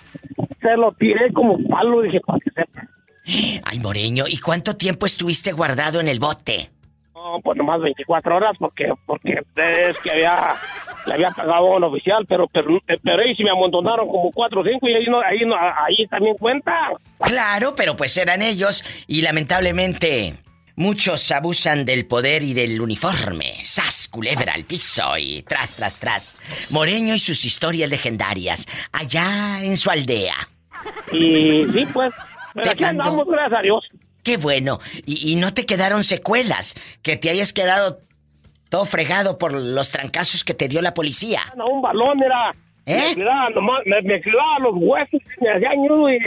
[0.60, 2.82] se lo tiré como palo, dije, para que sepa.
[3.64, 6.70] Ay, Moreño, ¿y cuánto tiempo estuviste guardado en el bote?
[7.22, 10.56] No, pues nomás 24 horas, porque, porque es que había,
[11.06, 14.64] le había pagado un oficial, pero, pero, pero ahí sí me amontonaron como 4 o
[14.64, 16.92] 5 y ahí, no, ahí, no, ahí también cuenta.
[17.20, 20.36] Claro, pero pues eran ellos y lamentablemente
[20.78, 23.66] muchos abusan del poder y del uniforme.
[23.66, 26.72] ¡Sas, culebra al piso y tras, tras, tras!
[26.72, 30.36] Moreño y sus historias legendarias, allá en su aldea.
[31.12, 32.14] Y sí, pues,
[32.54, 33.90] pero aquí andamos, gracias a Dios.
[34.30, 34.78] Qué bueno.
[35.08, 36.76] Y, no te quedaron secuelas.
[37.02, 38.02] Que te hayas quedado
[38.70, 41.42] todo fregado por los trancazos que te dio la policía.
[41.58, 42.52] No, un balón era.
[42.86, 43.16] ¿Eh?
[43.16, 46.20] Me quedaba, los huesos y me hacía y...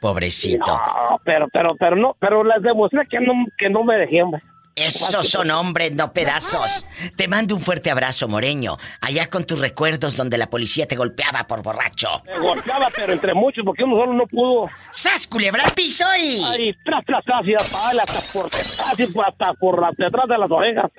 [0.00, 0.70] Pobrecito.
[0.70, 4.40] No, pero, pero, pero no, pero les demostré que no, que no me dejé, hombre.
[4.74, 6.86] Esos son hombres, no pedazos.
[7.16, 8.78] Te mando un fuerte abrazo, Moreño.
[9.00, 12.22] Allá con tus recuerdos donde la policía te golpeaba por borracho.
[12.24, 14.68] Me golpeaba, pero entre muchos, porque uno solo no pudo.
[14.90, 16.42] ¡Sas, culebra piso y!
[16.44, 20.90] Ay, tras, tras, tras, y hasta por detrás, hasta por detrás de las orejas.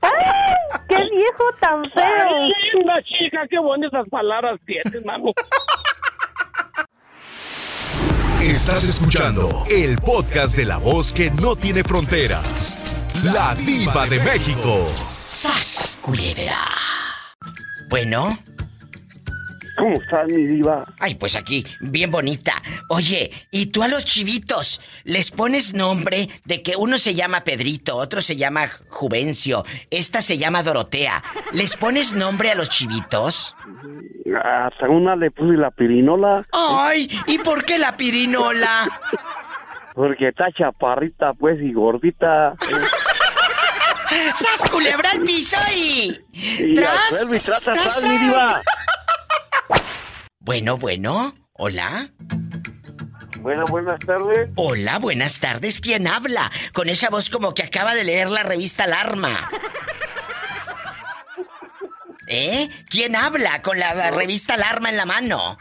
[0.00, 0.80] ¡Ay!
[0.88, 2.04] ¡Qué viejo tan feo!
[2.04, 5.32] Ay, linda chica, qué bonitas palabras tienes, mano.
[8.42, 12.78] Estás escuchando el podcast de la voz que no tiene fronteras.
[13.24, 14.86] La diva de México.
[15.24, 16.68] ¡Sas, culebra!
[17.88, 18.38] Bueno.
[19.76, 20.84] ¿Cómo estás, mi diva?
[21.00, 22.54] Ay, pues aquí, bien bonita.
[22.88, 27.96] Oye, ¿y tú a los chivitos les pones nombre de que uno se llama Pedrito,
[27.96, 31.22] otro se llama Juvencio, esta se llama Dorotea?
[31.52, 33.56] ¿Les pones nombre a los chivitos?
[34.44, 36.46] Hasta una le puse la pirinola.
[36.52, 38.88] Ay, ¿y por qué la pirinola?
[39.94, 42.54] Porque está chaparrita, pues, y gordita.
[44.34, 46.18] ¡Sas culebra al piso y...
[46.32, 47.10] y ¡Tras!
[47.44, 48.62] trata, tras, mi diva.
[50.40, 51.34] Bueno, bueno.
[51.52, 52.10] Hola.
[53.40, 54.50] Bueno, buenas tardes.
[54.56, 55.80] Hola, buenas tardes.
[55.80, 56.50] ¿Quién habla?
[56.72, 59.50] Con esa voz como que acaba de leer la revista Alarma.
[62.26, 62.68] ¿Eh?
[62.90, 65.56] ¿Quién habla con la revista Alarma en la mano?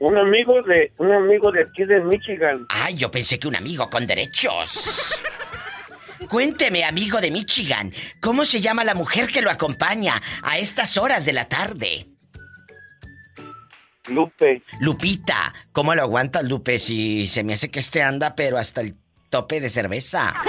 [0.00, 2.66] Un amigo de un amigo de aquí de Michigan.
[2.70, 5.20] Ay, yo pensé que un amigo con derechos.
[6.30, 11.24] Cuénteme, amigo de Michigan, ¿cómo se llama la mujer que lo acompaña a estas horas
[11.24, 12.06] de la tarde?
[14.06, 14.62] Lupe.
[14.78, 15.52] Lupita.
[15.72, 16.78] ¿Cómo lo aguantas, Lupe?
[16.78, 18.94] Si se me hace que este anda, pero hasta el
[19.28, 20.34] tope de cerveza.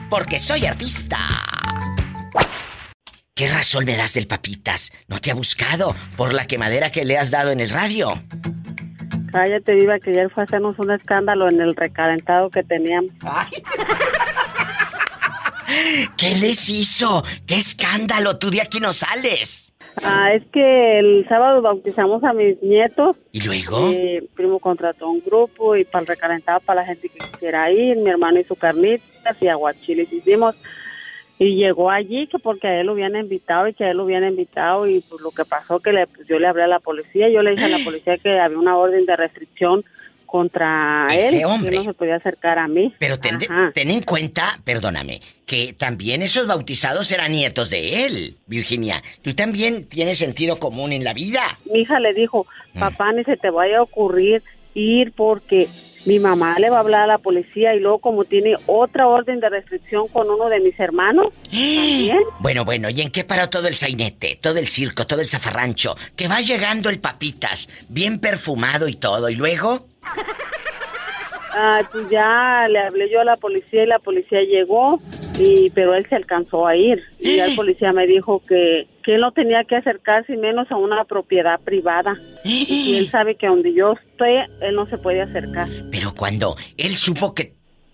[0.09, 1.17] Porque soy artista.
[3.41, 4.93] ¿Qué razón me das del papitas?
[5.07, 8.21] ¿No te ha buscado por la quemadera que le has dado en el radio?
[9.31, 13.09] Cállate, viva, que ayer fue a hacernos un escándalo en el recalentado que teníamos.
[16.17, 17.23] ¿Qué les hizo?
[17.47, 18.37] ¿Qué escándalo?
[18.37, 19.73] Tú de aquí no sales.
[20.03, 23.15] Ah, es que el sábado bautizamos a mis nietos.
[23.31, 23.87] ¿Y luego?
[23.87, 27.97] Mi primo contrató un grupo y para el recalentado para la gente que quisiera ir.
[27.97, 30.55] Mi hermano hizo carnitas y aguachiles hicimos.
[31.43, 34.03] Y llegó allí que porque a él lo habían invitado y que a él lo
[34.03, 36.79] habían invitado y pues lo que pasó que le, pues, yo le hablé a la
[36.79, 39.83] policía, yo le dije a la policía que había una orden de restricción
[40.27, 41.71] contra él, hombre.
[41.71, 42.93] que no se podía acercar a mí.
[42.99, 43.39] Pero ten,
[43.73, 49.01] ten, en cuenta, perdóname, que también esos bautizados eran nietos de él, Virginia.
[49.23, 51.41] Tú también tienes sentido común en la vida.
[51.65, 52.79] Mi hija le dijo, mm.
[52.79, 55.67] papá, ni se te vaya a ocurrir ir porque
[56.05, 59.39] mi mamá le va a hablar a la policía y luego como tiene otra orden
[59.39, 62.19] de restricción con uno de mis hermanos, también.
[62.39, 65.95] Bueno, bueno, ¿y en qué paró todo el sainete, todo el circo, todo el zafarrancho?
[66.15, 69.87] Que va llegando el papitas, bien perfumado y todo, ¿y luego?
[71.53, 74.99] Ah, pues ya le hablé yo a la policía y la policía llegó,
[75.39, 77.03] y pero él se alcanzó a ir.
[77.19, 80.77] Y ya el policía me dijo que, que él no tenía que acercarse menos a
[80.77, 82.15] una propiedad privada.
[82.43, 85.67] Y él sabe que donde yo estoy, él no se puede acercar.
[85.91, 87.53] Pero cuando él supo que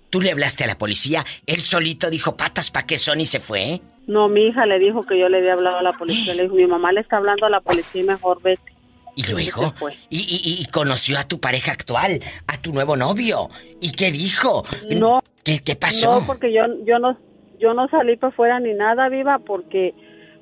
[0.09, 3.39] tú le hablaste a la policía, él solito dijo patas pa' qué son y se
[3.39, 3.81] fue.
[4.07, 6.33] No, mi hija le dijo que yo le había hablado a la policía.
[6.35, 8.76] Le dijo, mi mamá le está hablando a la policía y mejor vete.
[9.17, 9.73] ¿Y luego?
[10.09, 13.49] ¿Y, y, conoció a tu pareja actual, a tu nuevo novio.
[13.81, 14.63] ¿Y qué dijo?
[14.95, 15.23] No.
[15.43, 16.19] ¿Qué, qué pasó?
[16.19, 17.17] No, porque yo, yo no
[17.59, 19.93] yo no salí para afuera ni nada, viva, porque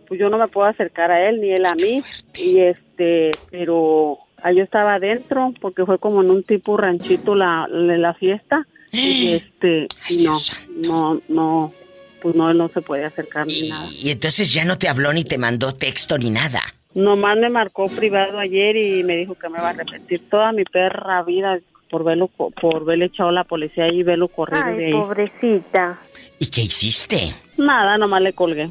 [0.07, 2.03] pues yo no me puedo acercar a él ni él a mí.
[2.35, 7.67] Y este, pero ah, yo estaba adentro porque fue como en un tipo ranchito la,
[7.69, 8.67] la, fiesta.
[8.91, 9.87] Y este,
[10.23, 10.37] no,
[10.69, 11.73] no, no,
[12.21, 13.89] pues no, él no se puede acercar ni nada.
[13.91, 16.61] Y entonces ya no te habló ni te mandó texto ni nada.
[16.95, 20.63] Nomás me marcó privado ayer y me dijo que me va a repetir toda mi
[20.63, 24.85] perra vida por verlo por verle echado a la policía y verlo correr Ay, de
[24.87, 24.91] ahí.
[24.93, 25.99] pobrecita.
[26.39, 27.35] ¿Y qué hiciste?
[27.57, 28.69] Nada, nomás le colgué.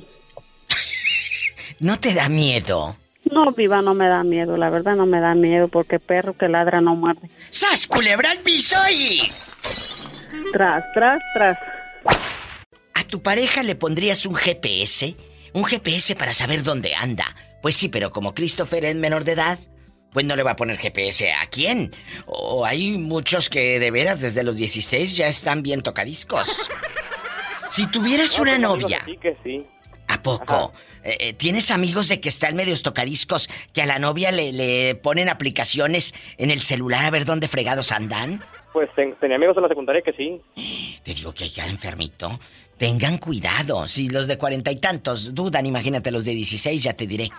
[1.81, 2.97] ¿No te da miedo?
[3.31, 6.49] No, viva, no me da miedo, la verdad no me da miedo porque perro que
[6.49, 7.29] ladra no muerde.
[7.51, 9.19] ¡Sas, culebra al piso y...
[10.53, 11.59] Tras, tras, tras.
[12.95, 15.15] ¿A tu pareja le pondrías un GPS?
[15.53, 17.25] ¿Un GPS para saber dónde anda?
[17.65, 19.59] Pues sí, pero como Christopher es menor de edad,
[20.13, 21.95] pues no le va a poner GPS a quién.
[22.27, 26.69] O hay muchos que de veras desde los 16 ya están bien tocadiscos.
[27.71, 29.03] Si tuvieras una novia.
[29.07, 29.67] Sí, que sí.
[30.09, 30.75] ¿A poco?
[31.05, 34.95] Eh, eh, ¿Tienes amigos de que están medios tocadiscos que a la novia le, le,
[34.95, 38.45] ponen aplicaciones en el celular a ver dónde fregados andan?
[38.75, 40.43] Pues tenía amigos en la secundaria que sí.
[41.03, 42.39] Te digo que ya enfermito.
[42.79, 43.87] Tengan cuidado.
[43.87, 47.31] Si los de cuarenta y tantos dudan, imagínate los de 16, ya te diré.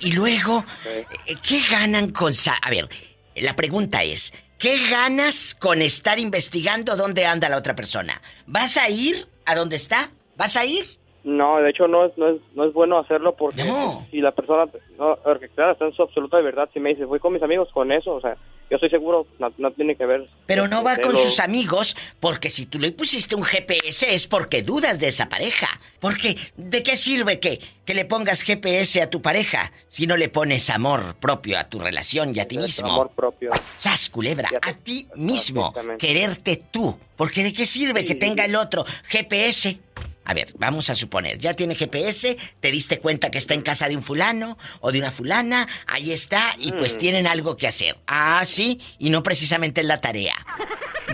[0.00, 1.04] Y, luego, eh,
[1.46, 2.32] ¿qué ganan con...
[2.62, 2.88] A ver,
[3.34, 8.20] la pregunta es, ¿qué ganas con estar investigando dónde anda la otra persona?
[8.46, 10.10] ¿Vas a ir a dónde está?
[10.36, 10.84] ¿Vas a ir?
[11.24, 13.64] No, de hecho no es, no es, no es bueno hacerlo porque
[14.12, 17.18] si la persona, no, porque claro, está en su absoluta verdad, si me dice, voy
[17.18, 18.36] con mis amigos con eso, o sea,
[18.68, 20.28] yo estoy seguro, no, tiene que ver.
[20.46, 24.62] Pero no va con sus amigos, porque si tú le pusiste un GPS es porque
[24.62, 25.68] dudas de esa pareja.
[26.00, 30.28] Porque, ¿de qué sirve que, que le pongas GPS a tu pareja si no le
[30.28, 32.88] pones amor propio a tu relación y a ti mismo?
[32.88, 33.52] Amor propio.
[33.76, 36.98] Sas, culebra, a ti mismo, quererte tú.
[37.14, 39.78] Porque ¿de qué sirve que tenga el otro GPS?
[40.26, 43.88] A ver, vamos a suponer, ya tiene GPS, te diste cuenta que está en casa
[43.88, 46.98] de un fulano o de una fulana, ahí está, y pues mm.
[46.98, 47.96] tienen algo que hacer.
[48.08, 50.34] Ah, sí, y no precisamente es la tarea.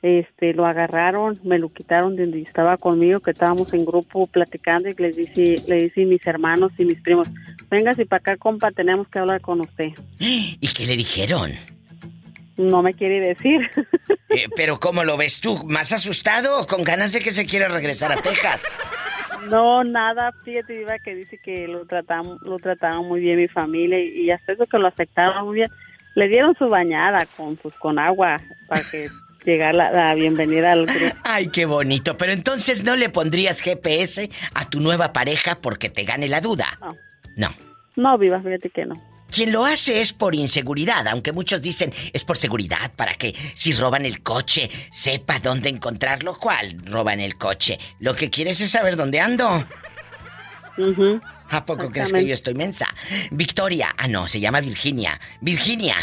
[0.05, 4.89] este lo agarraron, me lo quitaron de donde estaba conmigo, que estábamos en grupo platicando
[4.89, 7.27] y le dije, le dije mis hermanos y mis primos,
[7.69, 9.89] venga si para acá compa, tenemos que hablar con usted.
[10.19, 11.51] ¿Y qué le dijeron?
[12.57, 13.69] No me quiere decir.
[14.27, 15.63] Eh, pero ¿cómo lo ves tú?
[15.65, 18.75] ¿Más asustado o con ganas de que se quiera regresar a Texas?
[19.49, 23.99] No, nada, fíjate, iba que dice que lo trataban, lo trataban muy bien mi familia
[23.99, 25.69] y, hasta eso que lo aceptaron muy bien.
[26.15, 29.07] Le dieron su bañada con, sus, con agua para que
[29.45, 31.15] llegar la, bienvenida al grupo.
[31.23, 32.17] Ay, qué bonito.
[32.17, 36.77] Pero entonces no le pondrías GPS a tu nueva pareja porque te gane la duda.
[36.81, 36.95] No.
[37.35, 37.49] No.
[37.95, 38.95] No, viva, fíjate que no.
[39.31, 43.73] Quien lo hace es por inseguridad, aunque muchos dicen es por seguridad, para que si
[43.73, 46.37] roban el coche sepa dónde encontrarlo.
[46.37, 47.79] ¿Cuál roban el coche?
[47.99, 49.65] Lo que quieres es saber dónde ando.
[51.49, 52.87] ¿A poco crees que yo estoy mensa?
[53.31, 55.19] Victoria, ah no, se llama Virginia.
[55.41, 55.95] Virginia,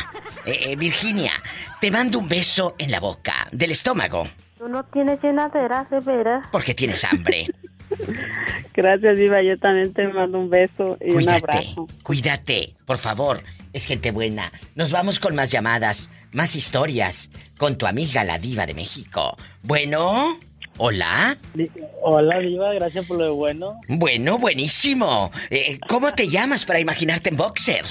[0.47, 1.33] eh, eh, Virginia,
[1.81, 4.29] te mando un beso en la boca, del estómago.
[4.59, 6.47] Tú no tienes llenadera, de veras.
[6.53, 7.49] Porque tienes hambre.
[8.75, 9.43] Gracias, Viva.
[9.43, 11.87] Yo también te mando un beso y un abrazo.
[12.03, 13.43] Cuídate, por favor.
[13.73, 14.53] Es gente buena.
[14.75, 19.37] Nos vamos con más llamadas, más historias, con tu amiga la diva de México.
[19.63, 20.39] Bueno.
[20.79, 21.37] Hola.
[22.03, 23.79] Hola, Diva, gracias por lo bueno.
[23.89, 25.31] Bueno, buenísimo.
[25.51, 27.85] Eh, ¿Cómo te llamas para imaginarte en boxer?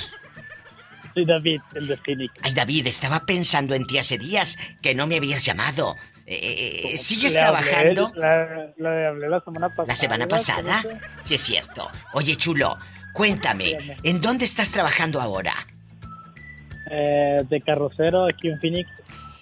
[1.14, 2.34] Soy David, el de Phoenix.
[2.42, 5.96] Ay, David, estaba pensando en ti hace días que no me habías llamado.
[6.26, 8.12] Eh, eh, ¿Sigues trabajando?
[8.16, 9.88] la, hablé la semana pasada.
[9.88, 10.84] ¿La semana pasada?
[11.24, 11.90] Sí, es cierto.
[12.14, 12.78] Oye, chulo,
[13.14, 15.54] cuéntame, ¿en dónde estás trabajando ahora?
[16.92, 18.90] de carrocero aquí en Phoenix.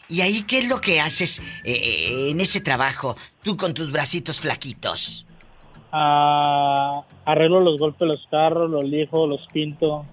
[0.09, 3.91] ¿Y ahí qué es lo que haces eh, eh, en ese trabajo, tú con tus
[3.91, 5.27] bracitos flaquitos?
[5.91, 10.05] Ah, arreglo los golpes de los carros, los lijo, los pinto,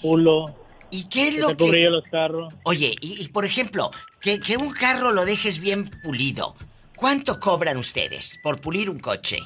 [0.00, 0.54] pulo.
[0.90, 1.90] ¿Y qué es lo que...?
[1.90, 2.54] los carros.
[2.64, 6.54] Oye, y, por ejemplo, que, un carro lo dejes bien pulido.
[6.96, 9.40] ¿Cuánto cobran ustedes por pulir un coche?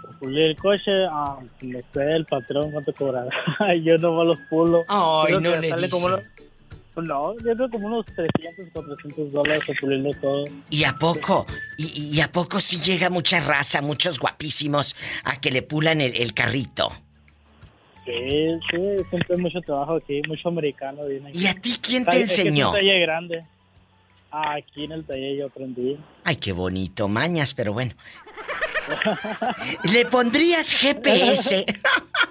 [0.00, 3.30] Por pulir el coche, ah, no sé, el patrón cuánto cobrará.
[3.84, 4.84] Yo no me los pulo.
[4.88, 5.98] Ay, no le dice.
[7.02, 10.44] No, yo creo como unos 300, 400 dólares pulirlo todo.
[10.70, 11.46] ¿Y a poco?
[11.76, 16.90] ¿Y, a poco sí llega mucha raza, muchos guapísimos a que le pulan el, carrito?
[18.06, 18.78] Sí, sí,
[19.10, 22.68] siempre hay mucho trabajo aquí, mucho americano viene ¿Y a ti quién te enseñó?
[22.68, 23.44] Es un taller grande.
[24.30, 25.98] Ah, aquí en el taller yo aprendí.
[26.24, 27.94] Ay, qué bonito, mañas, pero bueno.
[29.92, 31.66] ¿Le pondrías GPS?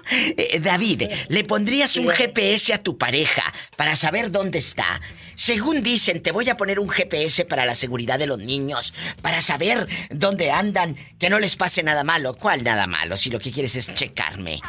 [0.08, 5.00] Eh, David, ¿le pondrías un GPS a tu pareja para saber dónde está?
[5.36, 9.40] según dicen, te voy a poner un GPS para la seguridad de los niños, para
[9.40, 12.34] saber dónde andan, que no les pase nada malo.
[12.34, 13.16] ¿Cuál nada malo?
[13.16, 14.60] Si lo que quieres es checarme.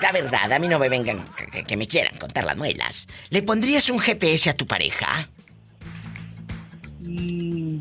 [0.00, 1.26] La verdad, a mí no me vengan
[1.66, 3.08] que, me quieran contar las muelas.
[3.30, 5.28] ¿Le pondrías un GPS a tu pareja?
[7.00, 7.78] Mm,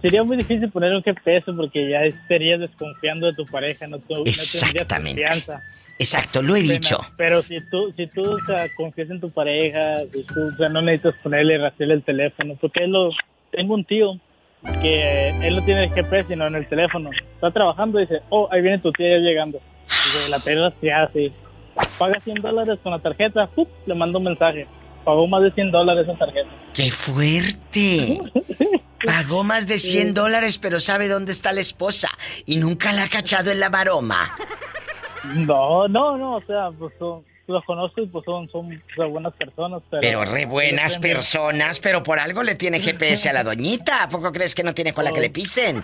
[0.00, 4.24] sería muy difícil poner un GPS porque ya estarías desconfiando de tu pareja, no, tu,
[4.24, 5.24] Exactamente.
[5.98, 6.98] Exacto, lo he dicho.
[7.16, 8.38] Pero si tú, si tú
[8.76, 9.98] confías en tu pareja,
[10.70, 13.10] no necesitas ponerle rastrearle el teléfono, porque él lo,
[13.50, 14.18] tengo un tío
[14.82, 17.10] que él no tiene el GPS sino en el teléfono.
[17.34, 19.60] Está trabajando y dice, oh, ahí viene tu tía ya llegando.
[20.26, 21.32] Y la tele ya así.
[21.98, 23.48] Paga 100 dólares con la tarjeta,
[23.86, 24.66] le mando un mensaje.
[25.04, 26.48] Pagó más de 100 dólares esa tarjeta.
[26.74, 28.18] ¡Qué fuerte!
[29.04, 32.08] Pagó más de 100 dólares, pero sabe dónde está la esposa.
[32.44, 34.36] Y nunca la ha cachado en la maroma.
[35.34, 36.92] No, no, no, o sea, pues
[37.46, 39.82] los conozco y pues son, son, buenas personas.
[39.90, 44.02] Pero, pero re buenas personas, pero por algo le tiene GPS a la doñita.
[44.02, 45.82] ¿A poco crees que no tiene cola que le pisen?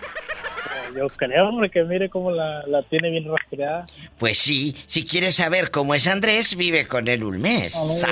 [0.96, 3.86] Yo creo, porque mire cómo la, tiene bien rastreada.
[4.18, 8.04] Pues sí, si quieres saber cómo es Andrés, vive con él un mes.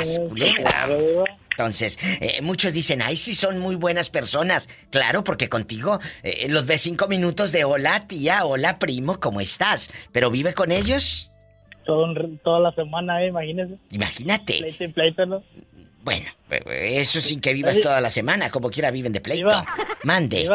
[1.60, 4.66] Entonces, eh, muchos dicen, ay, sí son muy buenas personas.
[4.88, 9.90] Claro, porque contigo eh, los ves cinco minutos de hola tía, hola primo, ¿cómo estás?
[10.10, 11.30] Pero vive con ellos.
[11.84, 12.06] Todo,
[12.42, 13.28] toda la semana, ¿eh?
[13.28, 13.74] imagínese.
[13.90, 14.54] Imagínate.
[14.54, 15.42] Pleito y pleito, ¿no?
[16.02, 16.30] Bueno,
[16.66, 19.62] eso sin que vivas toda la semana, como quiera viven de pleito.
[20.02, 20.48] Mande.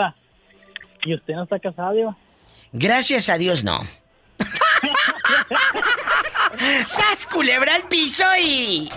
[1.04, 2.18] ¿Y usted no está casado,
[2.72, 3.80] Gracias a Dios, no.
[6.88, 8.90] ¡Sas, culebra al piso y...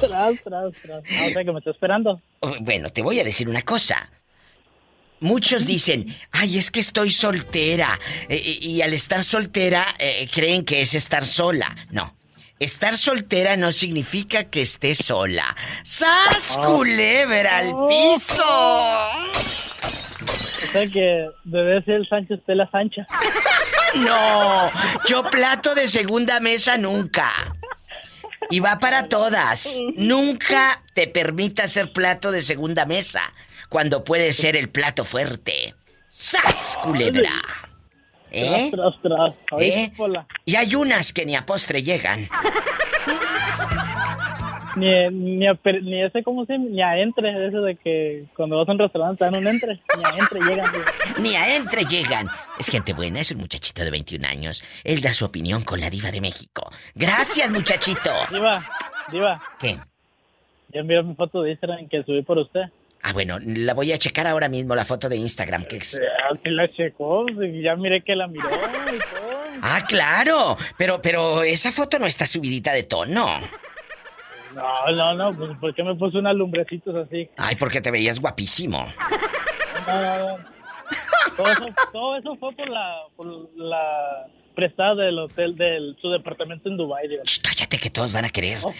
[0.00, 1.02] Tras, tras, tras.
[1.20, 2.20] Ah, que me está esperando.
[2.40, 4.10] Oh, bueno, te voy a decir una cosa.
[5.20, 7.98] Muchos dicen, ay, es que estoy soltera.
[8.28, 11.76] Eh, eh, y al estar soltera eh, creen que es estar sola.
[11.90, 12.16] No.
[12.58, 15.56] Estar soltera no significa que esté sola.
[15.82, 16.66] ¡Sas, ah.
[16.66, 18.44] culebra al piso!
[20.70, 23.06] O sea que debe ser el Sánchez la Sancha.
[23.96, 24.70] no,
[25.08, 27.30] yo plato de segunda mesa nunca.
[28.50, 29.78] Y va para todas.
[29.96, 33.32] Nunca te permita ser plato de segunda mesa
[33.68, 35.74] cuando puede ser el plato fuerte.
[36.08, 37.32] ¡Sas, culebra!
[38.32, 38.70] ¿Eh?
[38.70, 39.92] Tras, tras, ¿Eh?
[40.44, 42.28] Y hay unas que ni a postre llegan.
[44.76, 48.68] Ni, ni, a, ni ese, ¿cómo se Ni a entre, eso de que cuando vas
[48.68, 49.80] a un restaurante dan un entre.
[49.96, 50.70] Ni a entre llegan.
[51.22, 52.28] Ni a entre llegan.
[52.58, 54.62] Es gente buena, es un muchachito de 21 años.
[54.84, 56.70] Él da su opinión con la diva de México.
[56.94, 58.10] Gracias, muchachito.
[58.30, 58.62] Diva,
[59.10, 59.40] diva.
[59.58, 59.78] ¿Qué?
[60.72, 62.62] Ya envió mi foto de Instagram que subí por usted.
[63.02, 65.64] Ah, bueno, la voy a checar ahora mismo, la foto de Instagram.
[65.64, 66.00] Que es...
[66.44, 69.30] la checó, ya miré que la miró y todo.
[69.62, 73.40] Ah, claro, pero, pero esa foto no está subidita de tono.
[74.54, 77.28] No, no, no, pues ¿por qué me puso unas lumbrecitos así?
[77.36, 78.86] Ay, porque te veías guapísimo.
[79.86, 80.38] No,
[81.92, 83.26] Todo eso, fue por la, por
[83.56, 87.08] la prestada del hotel, de su departamento en Dubái.
[87.42, 88.58] cállate que todos van a querer.
[88.62, 88.74] Oh,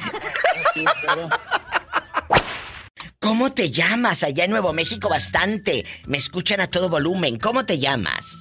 [3.19, 4.25] ¿Cómo te llamas?
[4.25, 5.85] Allá en Nuevo México bastante.
[6.07, 7.39] Me escuchan a todo volumen.
[7.39, 8.41] ¿Cómo te llamas?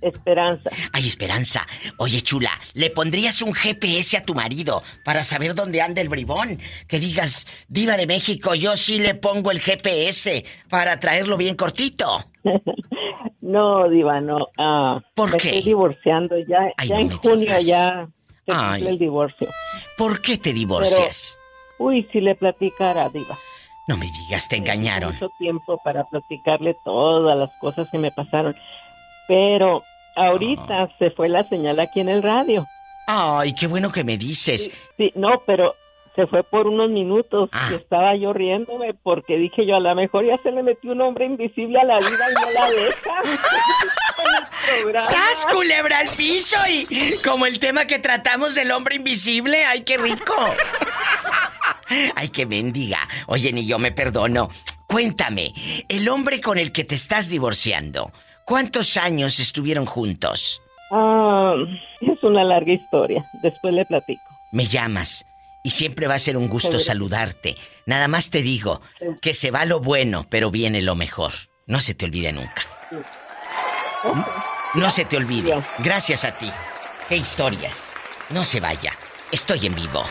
[0.00, 0.70] Esperanza.
[0.92, 1.66] Ay, Esperanza.
[1.98, 6.60] Oye, chula, ¿le pondrías un GPS a tu marido para saber dónde anda el bribón?
[6.88, 12.24] Que digas, Diva de México, yo sí le pongo el GPS para traerlo bien cortito.
[13.40, 14.48] no, Diva, no.
[14.58, 15.48] Ah, ¿Por me qué?
[15.48, 16.72] Estoy divorciando ya.
[16.86, 18.08] ya en junio ya
[18.46, 19.48] se el divorcio.
[19.96, 21.36] ¿Por qué te divorcias?
[21.78, 23.38] uy, si le platicara, Diva.
[23.88, 25.14] No me digas, te engañaron.
[25.14, 28.54] Mucho tiempo para platicarle todas las cosas que me pasaron.
[29.26, 29.82] Pero
[30.16, 32.66] ahorita se fue la señal aquí en el radio.
[33.06, 34.70] Ay, qué bueno que me dices.
[34.96, 35.74] Sí, no, pero
[36.14, 37.70] se fue por unos minutos y ah.
[37.74, 41.26] estaba yo riéndome porque dije yo a lo mejor ya se le metió un hombre
[41.26, 43.22] invisible a la vida y no la deja.
[44.98, 46.56] ¡Sas, culebra al piso!
[46.68, 46.86] Y
[47.24, 50.34] como el tema que tratamos del hombre invisible, ¡ay, qué rico!
[52.14, 53.00] ¡Ay, qué mendiga!
[53.26, 54.50] Oye, ni yo me perdono.
[54.86, 55.52] Cuéntame,
[55.88, 58.12] el hombre con el que te estás divorciando,
[58.50, 60.60] ¿Cuántos años estuvieron juntos?
[60.90, 61.54] Ah,
[62.00, 63.24] es una larga historia.
[63.44, 64.24] Después le platico.
[64.50, 65.24] Me llamas
[65.62, 67.56] y siempre va a ser un gusto saludarte.
[67.86, 68.80] Nada más te digo
[69.22, 71.30] que se va lo bueno, pero viene lo mejor.
[71.68, 72.62] No se te olvide nunca.
[74.74, 75.62] No se te olvide.
[75.78, 76.50] Gracias a ti.
[77.08, 77.84] Qué historias.
[78.30, 78.92] No se vaya.
[79.30, 80.02] Estoy en vivo.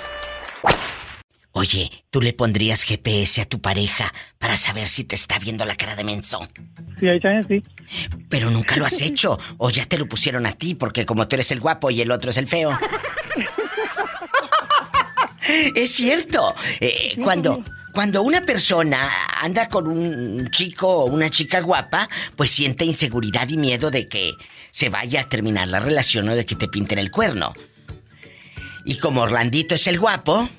[1.60, 5.76] Oye, ¿tú le pondrías GPS a tu pareja para saber si te está viendo la
[5.76, 6.48] cara de menso?
[6.98, 7.62] Sí, ahí también sí.
[8.30, 9.38] Pero nunca lo has hecho.
[9.58, 12.12] O ya te lo pusieron a ti, porque como tú eres el guapo y el
[12.12, 12.80] otro es el feo.
[15.76, 16.56] es cierto.
[16.80, 17.62] Eh, cuando,
[17.94, 22.08] cuando una persona anda con un chico o una chica guapa,
[22.38, 24.32] pues siente inseguridad y miedo de que
[24.72, 27.52] se vaya a terminar la relación o de que te pinten el cuerno.
[28.86, 30.50] Y como Orlandito es el guapo,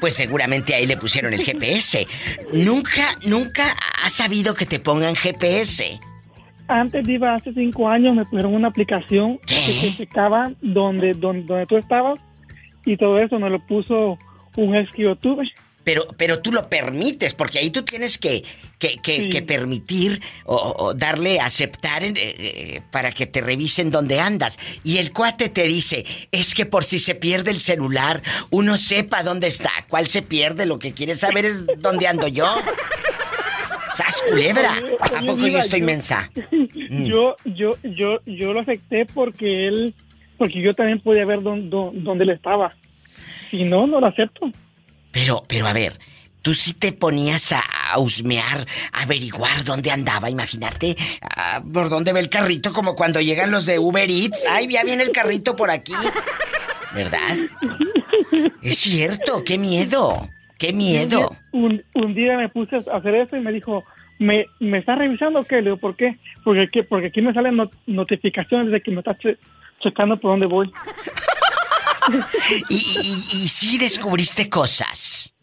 [0.00, 2.06] pues seguramente ahí le pusieron el GPS.
[2.52, 6.00] ¿Nunca, nunca has sabido que te pongan GPS?
[6.68, 11.66] Antes iba hace cinco años me pusieron una aplicación que te checaba donde, donde, donde
[11.66, 12.18] tú estabas
[12.84, 14.18] y todo eso me lo puso
[14.56, 15.50] un ex que yo tuve.
[15.84, 18.44] Pero, pero tú lo permites, porque ahí tú tienes que,
[18.78, 24.58] que, que, permitir o, darle aceptar eh, eh, para que te revisen dónde andas.
[24.84, 29.22] Y el cuate te dice, es que por si se pierde el celular, uno sepa
[29.22, 29.70] dónde está.
[29.88, 30.66] ¿Cuál se pierde?
[30.66, 32.46] Lo que quiere saber es dónde ando yo.
[33.94, 34.72] ¡Sas culebra!
[35.00, 36.30] ¿A poco yo estoy mensa?
[36.92, 37.06] Mm.
[37.06, 39.94] Yo, yo, yo, yo lo acepté porque él,
[40.36, 42.70] porque yo también podía ver dónde, dónde él estaba.
[43.50, 44.50] Si no, no lo acepto.
[45.12, 45.98] Pero, pero a ver,
[46.42, 50.96] tú sí te ponías a husmear, a averiguar dónde andaba, imagínate,
[51.72, 54.46] por dónde ve el carrito, como cuando llegan los de Uber Eats.
[54.50, 55.94] Ay, ya viene el carrito por aquí.
[56.94, 57.36] ¿Verdad?
[58.62, 61.36] Es cierto, qué miedo, qué miedo.
[61.52, 61.82] Un,
[62.14, 63.84] día me puse a hacer eso y me dijo,
[64.18, 65.56] ¿me, me estás revisando qué?
[65.56, 66.18] Le digo, ¿por qué?
[66.44, 69.16] Porque aquí, porque aquí me salen notificaciones de que me estás
[69.80, 70.70] checando por dónde voy.
[72.68, 75.34] ¿Y, y, sí descubriste cosas?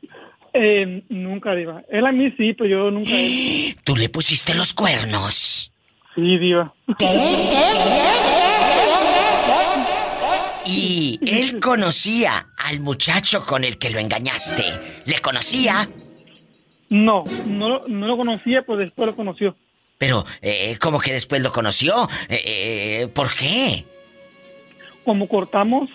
[0.54, 1.84] Eh, nunca, Diva.
[1.90, 3.10] Él a mí sí, pero yo nunca.
[3.84, 5.72] ¿Tú le pusiste los cuernos?
[6.16, 6.74] Sí, Diva.
[10.66, 14.64] Y él conocía al muchacho con el que lo engañaste.
[15.06, 15.90] ¿Le conocía?
[16.90, 19.56] No, no, no lo conocía, pues después lo conoció.
[19.98, 22.08] Pero, eh, ¿cómo que después lo conoció?
[22.30, 23.86] Eh, eh, ¿Por qué?
[25.04, 25.90] Como cortamos,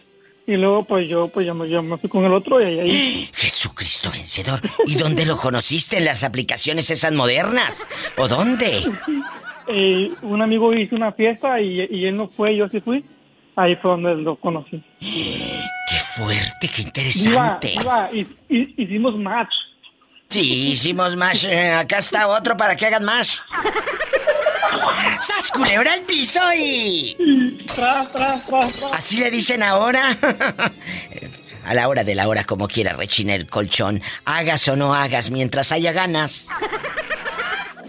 [0.47, 3.31] y luego pues yo pues ya me, fui con el otro y ahí...
[3.35, 4.61] Jesucristo vencedor.
[4.87, 5.99] ¿Y dónde lo conociste?
[5.99, 7.87] ¿En las aplicaciones esas modernas?
[8.17, 8.83] ¿O dónde?
[9.67, 13.05] Eh, un amigo hizo una fiesta y, él no fue, yo sí fui.
[13.57, 14.83] Ahí fue donde lo conocí.
[15.01, 17.75] ¡Qué fuerte, qué interesante!
[18.49, 19.53] hicimos match.
[20.29, 21.45] Sí, hicimos match.
[21.45, 23.41] Eh, acá está otro para que hagan más.
[25.21, 27.17] ¡Sas culebra al piso y...
[28.93, 30.17] Así le dicen ahora.
[31.65, 34.03] A la hora de la hora, como quiera rechina el colchón.
[34.27, 36.51] Hagas o no hagas, mientras haya ganas.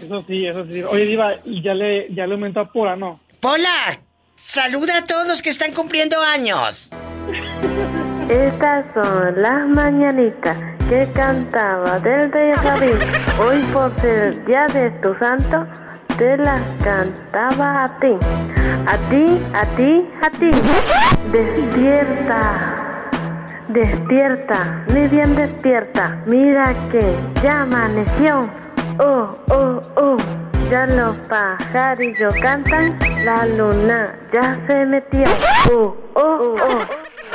[0.02, 0.82] Eso sí, eso sí.
[0.82, 3.20] Oye, Diva, ya le, ya le aumentó a Pola, ¿no?
[3.40, 4.00] ¡Pola!
[4.34, 6.90] Saluda a todos que están cumpliendo años.
[8.30, 10.58] Estas son las mañanitas
[10.88, 12.96] que cantaba del rey David.
[13.40, 15.66] Hoy por ser el día de tu santo,
[16.18, 18.16] te las cantaba a ti,
[18.86, 20.50] a ti, a ti, a ti.
[21.30, 22.40] Despierta,
[23.68, 26.22] despierta, mi bien despierta.
[26.26, 28.40] Mira que ya amaneció.
[28.98, 30.16] Oh, oh, oh.
[30.70, 35.24] Ya los pajarillos cantan, la luna ya se metió.
[35.70, 36.78] Oh, oh, oh.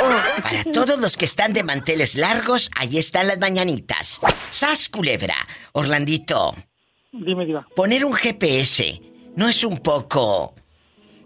[0.04, 0.42] Oh.
[0.42, 4.20] Para todos los que están de manteles largos, ahí están las mañanitas.
[4.50, 5.36] ¡Sas, culebra!
[5.74, 6.56] Orlandito.
[7.12, 7.46] Dime,
[7.76, 9.02] Poner un GPS
[9.36, 10.54] no es un poco,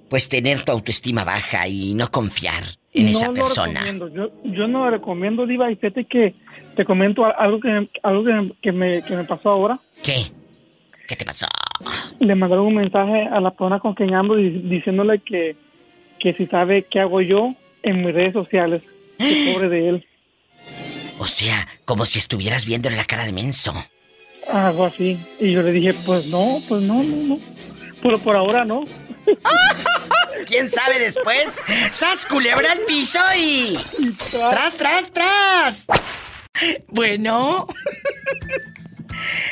[0.09, 2.63] pues, tener tu autoestima baja y no confiar
[2.93, 3.85] en esa persona.
[4.13, 6.33] Yo, yo no lo recomiendo, Diva, y fíjate que
[6.75, 8.23] te comento algo que, algo
[8.61, 9.77] que, me, que me pasó ahora.
[10.01, 10.31] ¿Qué?
[11.07, 11.45] ¿Qué te pasó?
[12.19, 15.55] Le mandaron un mensaje a la persona con quien ando diciéndole que,
[16.19, 18.81] que si sabe qué hago yo en mis redes sociales.
[19.19, 20.07] Que pobre de él.
[21.19, 23.73] O sea, como si estuvieras viéndole la cara de menso.
[24.51, 25.19] Algo así.
[25.39, 27.39] Y yo le dije, pues no, pues no, no, no.
[28.01, 28.83] Pero por ahora no.
[30.45, 31.47] ¿Quién sabe después?
[31.91, 33.77] ¡Sas culebra al piso y.
[34.51, 35.85] ¡Tras, tras, tras!
[36.87, 37.67] Bueno.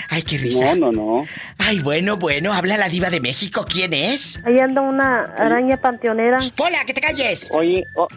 [0.10, 0.76] Ay, qué risa.
[0.76, 1.26] No, no, no.
[1.58, 3.66] Ay, bueno, bueno, habla la diva de México.
[3.68, 4.40] ¿Quién es?
[4.46, 6.38] Ahí anda una araña panteonera.
[6.56, 7.50] ¡Pola, que te calles!
[7.52, 8.08] Oye, oh,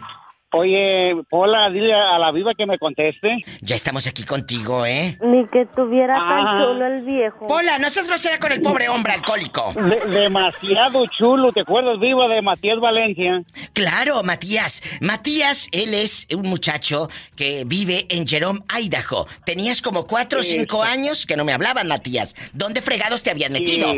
[0.57, 3.37] Oye, Pola, dile a la viva que me conteste.
[3.61, 5.17] Ya estamos aquí contigo, ¿eh?
[5.21, 7.47] Ni que tuviera tan chulo el viejo.
[7.47, 9.73] Pola, no seas grosera con el pobre hombre alcohólico.
[10.07, 13.43] demasiado chulo, ¿te acuerdas, viva, de Matías Valencia?
[13.73, 14.81] Claro, Matías.
[14.99, 19.27] Matías, él es un muchacho que vive en Jerome, Idaho.
[19.45, 22.35] Tenías como cuatro o cinco años que no me hablaban, Matías.
[22.53, 23.93] ¿Dónde fregados te habían metido?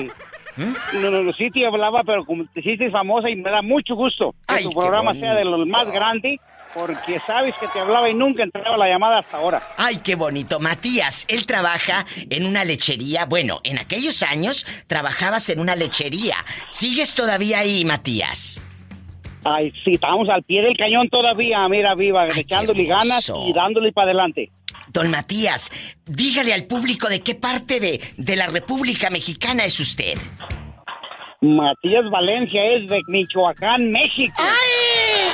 [0.60, 3.96] No, no, no, sí te hablaba, pero como te hiciste famosa y me da mucho
[3.96, 6.40] gusto que tu programa sea de los más grandes,
[6.74, 9.62] porque sabes que te hablaba y nunca entraba la llamada hasta ahora.
[9.78, 10.60] Ay, qué bonito.
[10.60, 13.26] Matías, él trabaja en una lechería.
[13.26, 16.36] Bueno, en aquellos años trabajabas en una lechería.
[16.70, 18.62] ¿Sigues todavía ahí, Matías?
[19.44, 24.06] Ay, sí, estamos al pie del cañón todavía, mira, viva, echándole ganas y dándole para
[24.06, 24.52] adelante.
[24.92, 25.72] Don Matías,
[26.06, 30.18] dígale al público de qué parte de, de la República Mexicana es usted.
[31.42, 34.36] Matías Valencia es de Michoacán, México.
[34.38, 35.32] ¡Ay!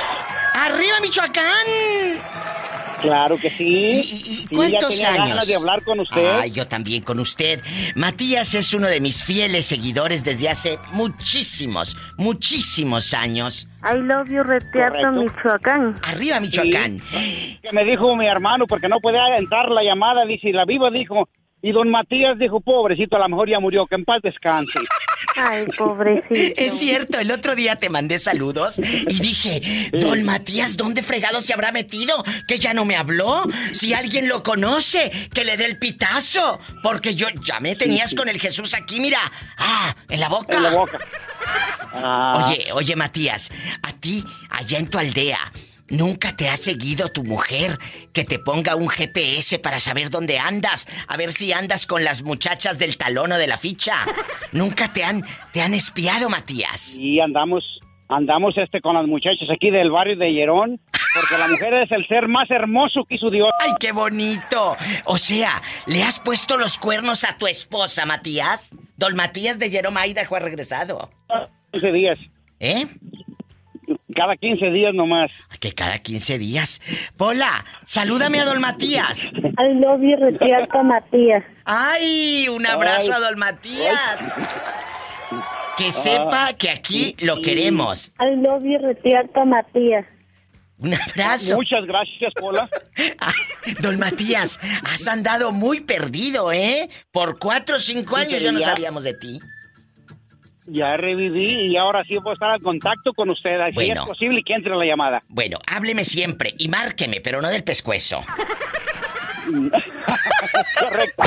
[0.54, 2.55] ¡Arriba Michoacán!
[3.00, 4.46] Claro que sí.
[4.50, 5.28] ¿Y, cuántos ya años?
[5.28, 6.38] Ganas de hablar con usted.
[6.40, 7.60] Ay, yo también con usted.
[7.94, 13.68] Matías es uno de mis fieles seguidores desde hace muchísimos, muchísimos años.
[13.82, 15.94] I love you, Retiarto, Michoacán.
[16.02, 17.00] Arriba, Michoacán.
[17.62, 21.28] Que me dijo mi hermano, porque no podía entrar la llamada, dice, la viva dijo,
[21.62, 24.78] y don Matías dijo, pobrecito, a lo mejor ya murió, que en paz descanse.
[25.36, 26.34] Ay, pobrecito.
[26.34, 31.52] Es cierto, el otro día te mandé saludos y dije, don Matías, ¿dónde fregado se
[31.52, 32.24] habrá metido?
[32.48, 33.44] Que ya no me habló.
[33.72, 36.58] Si alguien lo conoce, que le dé el pitazo.
[36.82, 39.18] Porque yo ya me tenías con el Jesús aquí, mira.
[39.58, 40.56] Ah, en la boca.
[40.56, 40.98] En la boca.
[42.46, 43.50] Oye, oye, Matías,
[43.82, 45.38] a ti, allá en tu aldea,
[45.88, 47.78] ¿Nunca te ha seguido tu mujer
[48.12, 50.88] que te ponga un GPS para saber dónde andas?
[51.06, 54.04] A ver si andas con las muchachas del talón o de la ficha.
[54.52, 56.98] ¿Nunca te han, te han espiado, Matías?
[56.98, 57.64] Y andamos,
[58.08, 60.80] andamos este con las muchachas aquí del barrio de Llerón.
[61.14, 63.48] Porque la mujer es el ser más hermoso que su Dios.
[63.60, 64.76] ¡Ay, qué bonito!
[65.06, 68.74] O sea, ¿le has puesto los cuernos a tu esposa, Matías?
[68.96, 71.10] Don Matías de Llerón Aida ha regresado.
[71.72, 72.18] 15 días.
[72.60, 72.86] ¿Eh?
[74.14, 75.30] Cada 15 días nomás.
[75.60, 76.80] Que cada 15 días.
[77.16, 79.32] Pola, salúdame a Don Matías.
[79.34, 81.44] I love you, Retiarto Matías.
[81.64, 82.48] ¡Ay!
[82.48, 84.18] Un abrazo a Don Matías.
[85.76, 88.12] Que sepa que aquí lo queremos.
[88.20, 90.06] I love you, Retiarto Matías.
[90.78, 91.56] Un abrazo.
[91.56, 92.68] Muchas gracias, Pola.
[93.80, 96.88] Don Matías, has andado muy perdido, ¿eh?
[97.10, 99.40] Por cuatro o cinco años ya no sabíamos de ti.
[100.66, 103.58] Ya reviví y ahora sí puedo estar en contacto con usted.
[103.76, 105.22] Si es posible que entre la llamada.
[105.28, 108.22] Bueno, hábleme siempre y márqueme, pero no del pescuezo.
[110.80, 111.22] Correcto.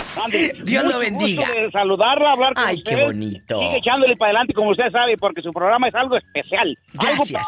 [0.64, 1.48] Dios lo bendiga.
[1.50, 3.60] de saludarla, hablar con Ay, qué bonito.
[3.60, 6.78] Sigue echándole para adelante, como usted sabe, porque su programa es algo especial.
[6.94, 7.48] Gracias.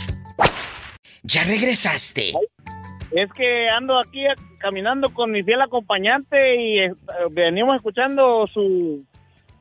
[1.21, 2.33] ¿Ya regresaste?
[3.11, 4.23] Es que ando aquí
[4.57, 6.95] caminando con mi fiel acompañante y eh,
[7.29, 9.05] venimos escuchando su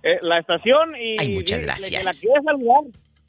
[0.03, 2.03] eh, la estación y Ay, muchas gracias.
[2.03, 2.85] la quiero saludar.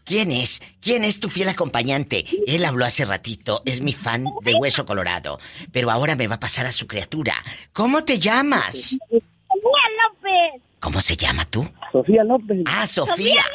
[0.06, 0.62] ¿Quién es?
[0.82, 2.26] ¿Quién es tu fiel acompañante?
[2.45, 5.39] Él habló hace ratito, es mi fan de Hueso Colorado,
[5.72, 7.36] pero ahora me va a pasar a su criatura.
[7.72, 8.97] ¿Cómo te llamas?
[8.99, 10.62] Sofía López.
[10.80, 11.70] ¿Cómo se llama tú?
[11.91, 12.64] Sofía López.
[12.66, 13.45] Ah, Sofía.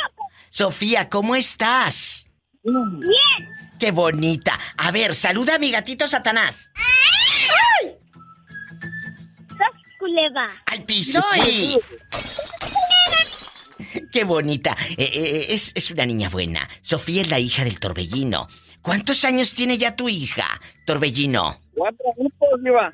[0.51, 2.27] Sofía, ¿cómo estás?
[2.63, 3.49] Bien.
[3.79, 4.59] Qué bonita.
[4.77, 6.73] A ver, saluda a mi gatito Satanás.
[6.75, 7.95] ¡Ay!
[9.51, 10.51] Sos culeva.
[10.67, 11.79] Al piso y...
[14.13, 14.77] Qué bonita.
[14.97, 16.69] Eh, eh, es, es, una niña buena.
[16.83, 18.49] Sofía es la hija del torbellino.
[18.83, 21.61] ¿Cuántos años tiene ya tu hija, torbellino?
[21.75, 22.93] Cuatro añitos, Iba.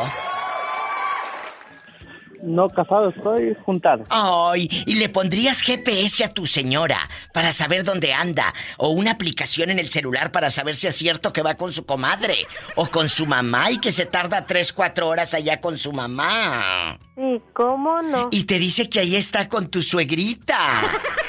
[2.40, 4.04] No casado, estoy juntado.
[4.10, 8.54] Ay, ¿y le pondrías GPS a tu señora para saber dónde anda?
[8.76, 11.84] ¿O una aplicación en el celular para saber si es cierto que va con su
[11.84, 12.46] comadre?
[12.76, 17.00] ¿O con su mamá y que se tarda tres, cuatro horas allá con su mamá?
[17.16, 18.28] Sí, ¿cómo no?
[18.30, 20.82] Y te dice que ahí está con tu suegrita.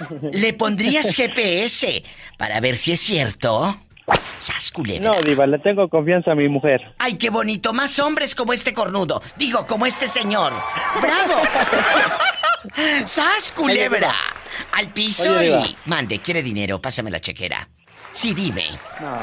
[0.32, 2.02] ¿Le pondrías GPS
[2.36, 3.76] para ver si es cierto?
[4.38, 6.80] ¡Sas, No, Diva, le tengo confianza a mi mujer.
[6.98, 7.72] ¡Ay, qué bonito!
[7.72, 9.20] Más hombres como este cornudo.
[9.36, 10.52] Digo, como este señor.
[11.02, 11.42] ¡Bravo!
[13.04, 14.14] ¡Sas, culebra!
[14.72, 15.76] Al piso y...
[15.86, 16.80] Mande, ¿quiere dinero?
[16.80, 17.68] Pásame la chequera.
[18.12, 18.66] Sí, dime.
[19.00, 19.18] No.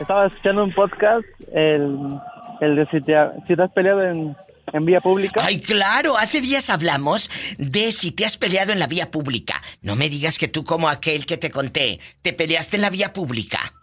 [0.00, 2.18] Estaba escuchando un podcast, el,
[2.60, 3.14] el de si te,
[3.46, 4.36] si te has peleado en
[4.72, 5.42] en vía pública?
[5.44, 9.62] Ay, claro, hace días hablamos de si te has peleado en la vía pública.
[9.82, 13.12] No me digas que tú como aquel que te conté, te peleaste en la vía
[13.12, 13.74] pública.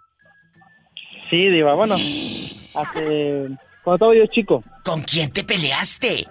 [1.29, 1.95] Sí, Diva, bueno,
[2.75, 3.47] hace...
[3.83, 4.63] cuando estaba yo chico.
[4.83, 6.27] ¿Con quién te peleaste?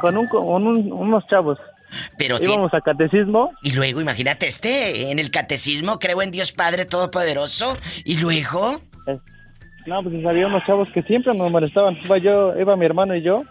[0.00, 1.58] Con, un, con unos chavos.
[2.18, 3.52] Pero íbamos a catecismo.
[3.62, 7.78] Y luego, imagínate, este, en el catecismo creo en Dios Padre Todopoderoso.
[8.04, 8.80] ¿Y luego?
[9.86, 11.96] No, pues había unos chavos que siempre nos molestaban.
[12.04, 13.44] Iba yo, iba mi hermano y yo,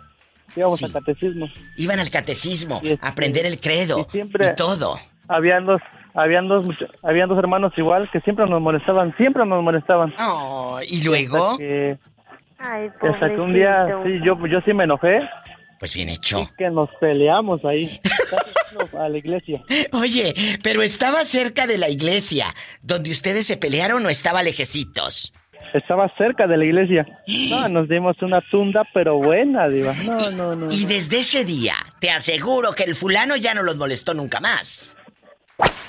[0.56, 1.48] íbamos al catecismo.
[1.78, 4.98] Iban al catecismo, a este, aprender el credo y, siempre todo.
[5.28, 5.82] Habían dos,
[6.14, 6.66] habían dos,
[7.02, 10.14] habían dos hermanos igual que siempre nos molestaban, siempre nos molestaban.
[10.20, 11.58] Oh, ¿y luego?
[12.60, 15.20] hasta que un día, sí, yo, yo sí me enojé.
[15.80, 16.50] Pues bien hecho.
[16.58, 18.00] que nos peleamos ahí,
[18.98, 19.62] a la iglesia.
[19.92, 22.48] Oye, pero estaba cerca de la iglesia,
[22.82, 25.34] donde ustedes se pelearon o estaba lejecitos.
[25.74, 27.06] Estaba cerca de la iglesia.
[27.50, 29.94] No, nos dimos una tunda, pero buena, diva.
[30.06, 30.68] No, no, no.
[30.72, 34.96] Y desde ese día, te aseguro que el fulano ya no los molestó nunca más.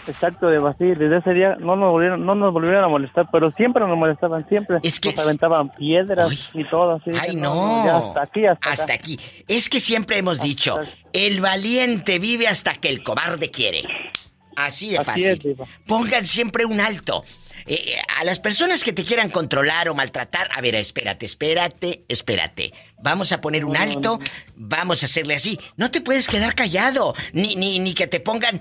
[0.07, 3.51] Exacto, Diva, sí, desde ese día no nos volvieron, no nos volvieron a molestar, pero
[3.53, 4.79] siempre nos molestaban, siempre.
[4.83, 7.11] Es que nos aventaban piedras y todo así.
[7.19, 8.09] Ay, no.
[8.09, 9.19] hasta aquí, hasta, hasta aquí.
[9.49, 10.79] Es que siempre hemos dicho,
[11.13, 13.85] el valiente vive hasta que el cobarde quiere.
[14.57, 15.57] Así de fácil.
[15.87, 17.25] Pongan siempre un alto.
[17.67, 22.73] Eh, a las personas que te quieran controlar o maltratar, a ver, espérate, espérate, espérate.
[23.03, 24.21] Vamos a poner un alto,
[24.55, 25.59] vamos a hacerle así.
[25.77, 28.61] No te puedes quedar callado, ni, ni, ni que te pongan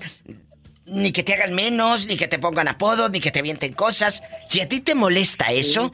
[0.86, 4.22] ni que te hagan menos, ni que te pongan apodos, ni que te avienten cosas.
[4.46, 5.92] Si a ti te molesta eso,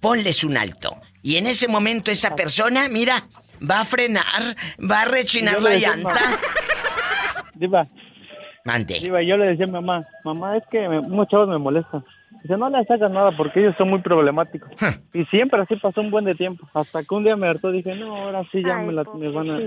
[0.00, 1.00] ponles un alto.
[1.22, 3.28] Y en ese momento esa persona, mira,
[3.58, 6.20] va a frenar, va a rechinar la llanta.
[7.54, 7.88] Diva.
[8.68, 8.98] Mande.
[9.00, 12.04] Diva, yo le decía a mi mamá, mamá, es que muchos chavos me molestan.
[12.42, 14.68] Dice, no le hagas nada porque ellos son muy problemáticos.
[15.14, 16.68] Y siempre así pasó un buen de tiempo.
[16.74, 19.58] Hasta que un día me hartó dije, no, ahora sí ya me, van a,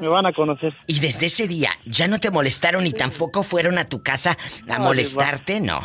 [0.00, 0.72] me, van a conocer.
[0.86, 4.78] Y desde ese día, ¿ya no te molestaron y tampoco fueron a tu casa a
[4.78, 5.60] molestarte?
[5.60, 5.80] No.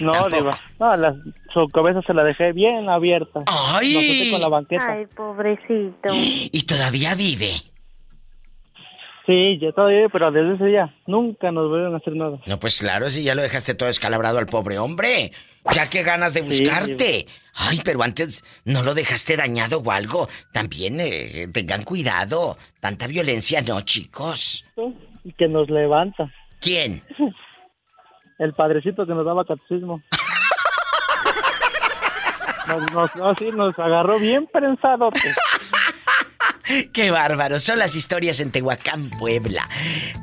[0.00, 0.50] No, Diva.
[0.80, 1.14] No, la,
[1.54, 3.44] su cabeza se la dejé bien abierta.
[3.46, 4.30] ¡Ay!
[4.32, 4.92] con la banqueta.
[4.94, 6.08] Ay, pobrecito.
[6.12, 7.71] ¿Y todavía vive?
[9.26, 12.38] Sí, ya todavía, pero desde ese día nunca nos volvieron a hacer nada.
[12.46, 15.30] No, pues claro, si ya lo dejaste todo escalabrado al pobre hombre.
[15.72, 17.26] Ya que ganas de buscarte.
[17.54, 20.28] Ay, pero antes no lo dejaste dañado o algo.
[20.52, 22.56] También eh, tengan cuidado.
[22.80, 24.64] Tanta violencia no, chicos.
[25.22, 26.32] Y que nos levanta.
[26.60, 27.04] ¿Quién?
[28.40, 30.02] El padrecito que nos daba catecismo.
[32.92, 35.10] nos, nos, nos agarró bien prensado.
[36.92, 39.68] Qué bárbaro, son las historias en Tehuacán, Puebla.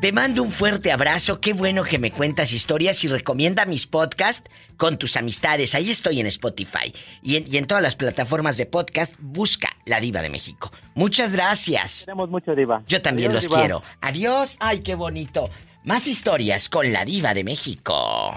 [0.02, 4.50] Te mando un fuerte abrazo, qué bueno que me cuentas historias y recomienda mis podcasts
[4.78, 5.76] con tus amistades.
[5.76, 10.30] Ahí estoy en Spotify y en, todas las plataformas de podcast, busca La Diva de
[10.30, 10.72] México.
[10.96, 12.06] Muchas gracias.
[12.06, 12.84] Tenemos mucho, Diva.
[12.88, 13.84] Yo también los quiero.
[14.02, 14.58] Adiós.
[14.60, 15.50] Ay, qué bonito.
[15.84, 18.36] Más historias con La Diva de México.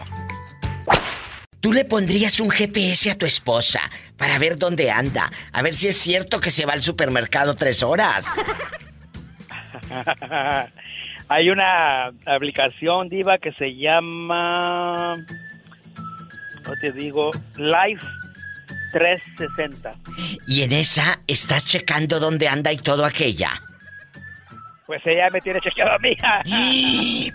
[1.62, 5.30] ¿Tú le pondrías un GPS a tu esposa para ver dónde anda?
[5.52, 8.26] A ver si es cierto que se va al supermercado tres horas.
[11.28, 15.14] Hay una aplicación diva que se llama,
[16.64, 18.04] no te digo, Life
[18.90, 19.94] 360.
[20.48, 23.62] Y en esa estás checando dónde anda y todo aquella
[24.92, 26.14] pues ella me tiene chequeado a mí.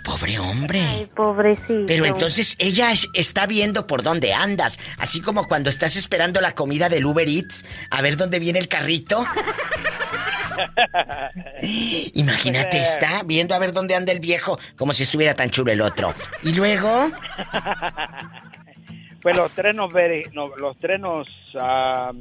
[0.03, 0.79] Pobre hombre.
[0.79, 1.87] Ay, pobrecito.
[1.87, 6.87] Pero entonces ella está viendo por dónde andas, así como cuando estás esperando la comida
[6.87, 9.25] del Uber Eats, a ver dónde viene el carrito.
[12.13, 15.81] Imagínate, está viendo a ver dónde anda el viejo, como si estuviera tan chulo el
[15.81, 16.13] otro.
[16.43, 17.09] Y luego.
[19.23, 19.91] pues los tres nos,
[20.59, 21.27] los tres nos
[21.59, 22.11] ah,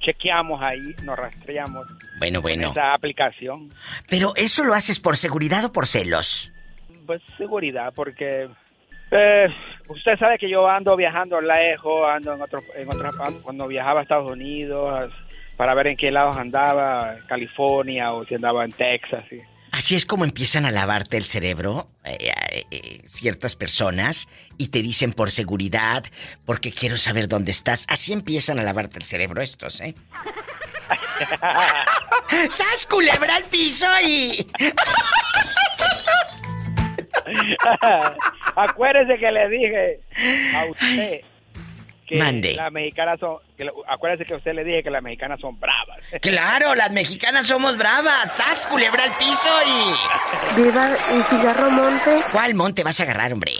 [0.00, 1.86] chequeamos ahí, nos rastreamos.
[2.18, 2.70] Bueno, bueno.
[2.70, 3.72] Esa aplicación.
[4.08, 6.52] Pero eso lo haces por seguridad o por celos?
[7.06, 8.48] Pues seguridad, porque
[9.10, 9.46] eh,
[9.88, 12.88] usted sabe que yo ando viajando lejos, ando en otros, en
[13.42, 15.12] cuando viajaba a Estados Unidos,
[15.56, 19.24] para ver en qué lados andaba, California o si andaba en Texas.
[19.72, 24.82] Así es como empiezan a lavarte el cerebro eh, eh, eh, ciertas personas y te
[24.82, 26.04] dicen por seguridad,
[26.44, 27.84] porque quiero saber dónde estás.
[27.88, 29.94] Así empiezan a lavarte el cerebro estos, ¿eh?
[32.48, 34.46] ¡Sas culebra al piso y!
[38.56, 40.00] Acuérdese que le dije
[40.56, 41.20] a usted
[42.10, 42.54] que Mande.
[42.54, 43.36] las mexicanas son.
[43.56, 46.00] Que, acuérdese que usted le dije que las mexicanas son bravas.
[46.20, 48.32] Claro, las mexicanas somos bravas.
[48.32, 50.60] ¡Sas culebra al piso y!
[50.60, 52.16] Viva y cigarro monte.
[52.32, 53.52] ¿Cuál monte vas a agarrar, hombre?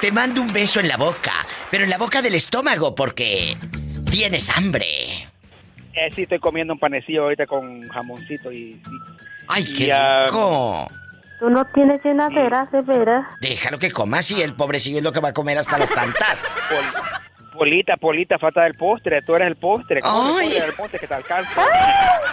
[0.00, 1.32] Te mando un beso en la boca,
[1.70, 3.56] pero en la boca del estómago porque
[4.10, 5.28] tienes hambre.
[5.92, 8.80] Eh, sí, estoy comiendo un panecillo ahorita con jamoncito y...
[9.46, 10.88] ¡Ay, qué rico!
[11.40, 13.26] Tú no tienes llenadera, de veras.
[13.40, 16.44] Déjalo que coma, si el pobrecillo es lo que va a comer hasta las tantas.
[17.54, 19.22] Polita, Polita, falta del postre.
[19.22, 20.00] Tú eres el postre.
[20.00, 20.54] ¿Cómo Ay.
[20.54, 21.62] el postre que te alcanza?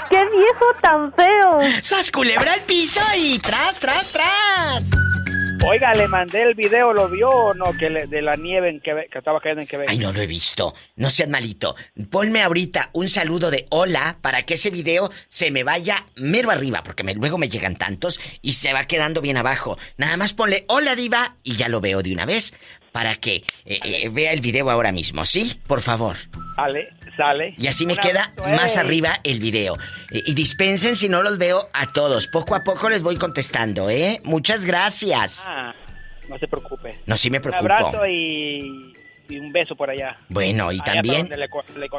[0.09, 1.59] ¡Qué viejo tan feo!
[1.81, 5.16] ¡Sas culebra al piso y tras, tras, tras!
[5.65, 7.75] Oiga, le mandé el video, ¿lo vio o no?
[7.77, 9.89] Que le- de la nieve en Quebec, que estaba cayendo en Quebec.
[9.89, 10.73] Ay, no lo he visto.
[10.95, 11.75] No seas malito.
[12.11, 16.83] Ponme ahorita un saludo de hola para que ese video se me vaya mero arriba,
[16.83, 19.77] porque luego me llegan tantos y se va quedando bien abajo.
[19.97, 22.53] Nada más ponle hola diva y ya lo veo de una vez
[22.97, 25.61] para que eh, eh, vea el video ahora mismo, ¿sí?
[25.67, 26.15] Por favor.
[26.55, 27.53] Sale, sale.
[27.55, 28.79] Y así me queda abrazo, más eh.
[28.79, 29.75] arriba el video.
[30.11, 32.27] Eh, y dispensen si no los veo a todos.
[32.27, 34.19] Poco a poco les voy contestando, ¿eh?
[34.23, 35.45] Muchas gracias.
[35.47, 35.75] Ah,
[36.27, 36.97] no se preocupe.
[37.05, 37.65] No, sí me preocupo.
[37.65, 38.95] Un abrazo y,
[39.29, 40.17] y un beso por allá.
[40.29, 41.29] Bueno, y Allá también...
[41.29, 41.47] le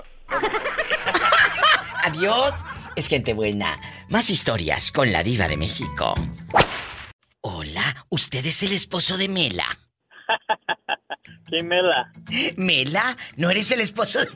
[2.03, 2.55] Adiós.
[2.97, 3.79] Es gente buena.
[4.09, 6.15] Más historias con la diva de México.
[7.41, 9.88] Hola, ¿usted es el esposo de Mela?
[11.49, 12.13] ¿Quién Mela?
[12.57, 13.17] ¿Mela?
[13.37, 14.29] ¿No eres el esposo de...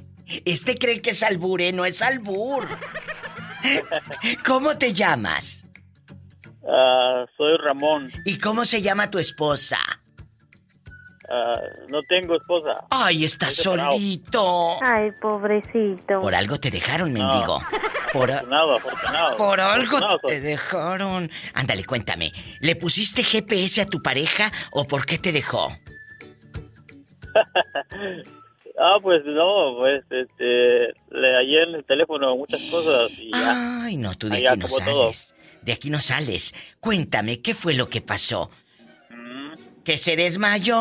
[0.44, 1.72] Este cree que es albur, ¿eh?
[1.72, 2.66] No es albur.
[4.46, 5.66] ¿Cómo te llamas?
[6.68, 8.10] Ah, soy Ramón.
[8.24, 9.78] ¿Y cómo se llama tu esposa?
[11.28, 11.56] Ah,
[11.88, 12.84] no tengo esposa.
[12.90, 14.82] Ay, estás solito.
[14.82, 16.20] Ay, pobrecito.
[16.20, 17.62] Por algo te dejaron, mendigo.
[18.12, 19.36] Por, a- Afortunado, afortunado.
[19.36, 21.30] por algo Afortunado te dejaron.
[21.54, 22.32] Ándale, cuéntame.
[22.60, 25.76] ¿Le pusiste GPS a tu pareja o por qué te dejó?
[28.78, 33.85] Ah, pues no, pues este, le hallé en el teléfono muchas cosas y ya.
[33.85, 34.78] Ay, no, tú de aquí no todo.
[34.78, 35.35] sales.
[35.61, 36.55] De aquí no sales.
[36.80, 38.51] Cuéntame, ¿qué fue lo que pasó?
[39.11, 39.53] Mm.
[39.85, 40.80] ¿Que se desmayó?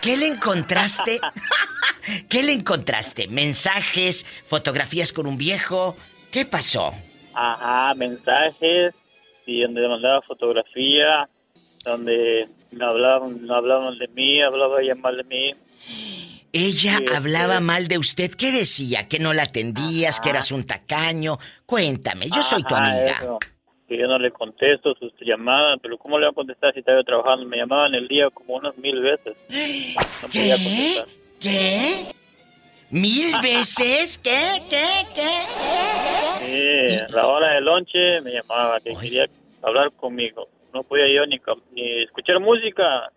[0.00, 1.20] ¿Qué le encontraste?
[2.30, 3.26] ¿Qué le encontraste?
[3.28, 4.24] ¿Mensajes?
[4.44, 5.96] ¿Fotografías con un viejo?
[6.30, 6.94] ¿Qué pasó?
[7.34, 8.94] Ajá, mensajes
[9.44, 11.28] y donde me mandaba fotografía,
[11.84, 15.54] donde me hablaban, me hablaban de mí, hablaba ella mal de mí.
[16.52, 18.30] Ella Sí, hablaba mal de usted.
[18.30, 19.06] ¿Qué decía?
[19.08, 20.20] ¿Que no la atendías?
[20.20, 21.38] ¿Que eras un tacaño?
[21.66, 23.18] Cuéntame, yo soy tu amiga.
[23.20, 23.38] eso,
[23.86, 27.02] que yo no le contesto sus llamadas, pero ¿cómo le voy a contestar si estaba
[27.02, 27.46] trabajando?
[27.46, 29.34] Me llamaban el día como unas mil veces.
[30.22, 31.06] No podía contestar.
[31.40, 32.06] ¿Qué?
[32.90, 34.18] ¿Mil veces?
[34.18, 34.62] ¿Qué?
[34.70, 34.86] ¿Qué?
[35.14, 35.30] ¿Qué?
[36.40, 39.26] Sí, a la hora del lonche me llamaba, que quería
[39.62, 40.48] hablar conmigo.
[40.72, 41.38] No podía yo ni,
[41.72, 43.10] ni escuchar música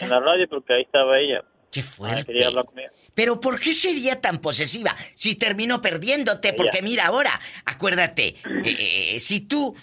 [0.00, 1.42] en la radio porque ahí estaba ella.
[1.74, 2.26] Qué fuerte.
[2.26, 2.88] Quería hablar conmigo.
[3.14, 6.52] Pero ¿por qué sería tan posesiva si terminó perdiéndote?
[6.52, 8.36] Porque mira ahora, acuérdate, eh,
[9.16, 9.74] eh, si tú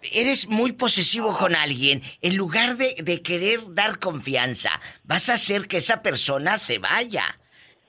[0.00, 4.70] eres muy posesivo con alguien, en lugar de, de querer dar confianza,
[5.02, 7.40] vas a hacer que esa persona se vaya.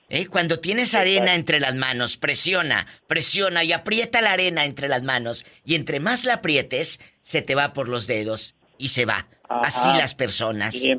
[0.08, 0.26] ¿Eh?
[0.26, 5.46] Cuando tienes arena entre las manos, presiona, presiona y aprieta la arena entre las manos.
[5.64, 9.28] Y entre más la aprietes, se te va por los dedos y se va.
[9.48, 10.74] Así las personas.
[10.74, 10.96] Sí,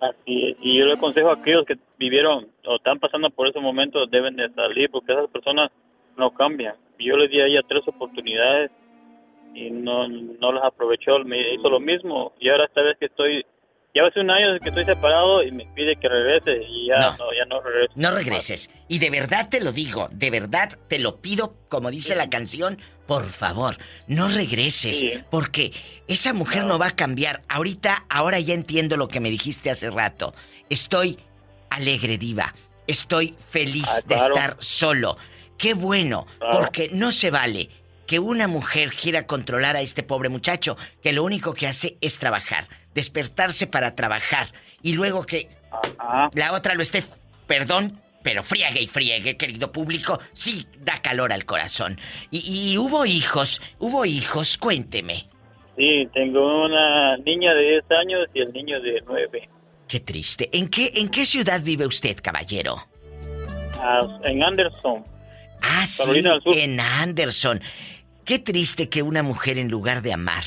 [0.00, 0.56] así es.
[0.60, 4.36] Y yo le aconsejo a aquellos que vivieron o están pasando por esos momentos deben
[4.36, 5.70] de salir porque esas personas
[6.16, 6.74] no cambian.
[6.98, 8.70] Yo le di a ella tres oportunidades
[9.54, 13.44] y no, no las aprovechó, me hizo lo mismo y ahora esta vez que estoy,
[13.94, 17.16] ya hace un año que estoy separado y me pide que regrese y ya No.
[17.16, 17.92] no, ya no regreso.
[17.96, 18.70] No regreses.
[18.88, 22.78] Y de verdad te lo digo, de verdad te lo pido, como dice la canción,
[23.06, 23.76] por favor,
[24.06, 25.12] no regreses, Sí.
[25.30, 25.72] porque
[26.08, 26.78] esa mujer no.
[26.78, 27.42] va a cambiar.
[27.48, 30.34] Ahorita, ahora ya entiendo lo que me dijiste hace rato.
[30.70, 31.18] Estoy
[31.70, 32.54] alegre, diva.
[32.86, 35.16] Estoy feliz Ah, de estar solo.
[35.58, 36.58] Qué bueno, Claro.
[36.58, 37.70] porque no se vale
[38.06, 42.18] que una mujer quiera controlar a este pobre muchacho, que lo único que hace es
[42.18, 44.52] trabajar, despertarse para trabajar,
[44.82, 45.48] y luego que
[46.34, 47.02] la otra lo esté,
[47.48, 51.96] perdón, pero friegue y friegue, querido público, sí da calor al corazón.
[52.32, 55.28] Y, y hubo hijos, hubo hijos, cuénteme.
[55.76, 59.48] Sí, tengo una niña de 10 años y el niño de 9.
[59.86, 60.50] Qué triste.
[60.52, 62.88] ¿En qué, en qué ciudad vive usted, caballero?
[63.78, 65.04] Ah, en Anderson.
[65.62, 67.60] Ah, sí, en Anderson.
[68.24, 70.42] Qué triste que una mujer en lugar de amar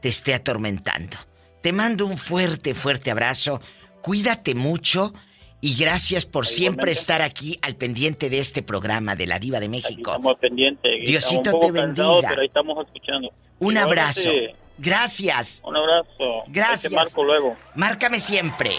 [0.00, 1.16] te esté atormentando.
[1.60, 3.60] Te mando un fuerte, fuerte abrazo.
[4.00, 5.12] Cuídate mucho
[5.60, 9.68] y gracias por siempre estar aquí al pendiente de este programa de la Diva de
[9.68, 10.10] México.
[10.12, 11.04] estamos pendientes.
[11.04, 12.28] Diosito te bendiga.
[12.28, 13.30] Pero estamos escuchando.
[13.58, 14.30] Un abrazo.
[14.78, 15.60] Gracias.
[15.64, 16.44] Un abrazo.
[16.46, 16.92] Gracias.
[16.92, 17.56] marco luego.
[17.74, 18.70] Márcame siempre.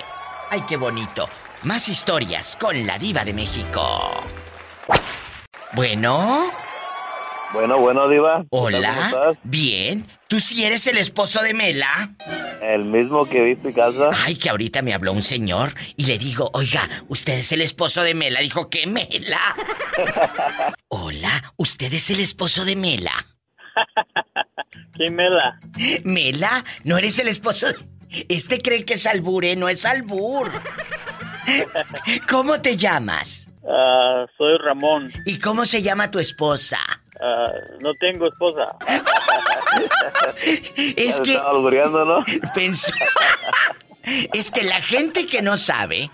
[0.50, 1.28] Ay, qué bonito.
[1.64, 3.82] Más historias con la Diva de México.
[5.74, 6.50] Bueno.
[7.52, 8.46] Bueno, bueno, Diva.
[8.52, 9.36] Hola.
[9.44, 10.06] Bien.
[10.28, 12.12] ¿Tú sí eres el esposo de Mela?
[12.62, 14.12] El mismo que vi en casa.
[14.14, 18.04] Ay, que ahorita me habló un señor y le digo, oiga, ¿usted es el esposo
[18.04, 18.42] de Mela?
[18.42, 19.40] Dijo, ¿qué Mela?
[20.90, 23.26] Hola, ¿usted es el esposo de Mela?
[24.94, 25.60] ¿Quién Mela?
[26.04, 26.64] ¿Mela?
[26.84, 27.76] ¿No eres el esposo de...
[28.30, 29.56] Este cree que es albur, ¿eh?
[29.56, 30.52] No es albur.
[32.28, 33.50] ¿Cómo te llamas?
[33.68, 35.12] Ah, soy Ramón.
[35.26, 36.80] ¿Y cómo se llama tu esposa?
[37.22, 37.52] Ah,
[37.82, 38.76] no tengo esposa.
[40.96, 41.34] es que.
[41.36, 42.24] ¿no?
[42.54, 42.94] Pensó.
[44.34, 46.10] es que la gente que no sabe,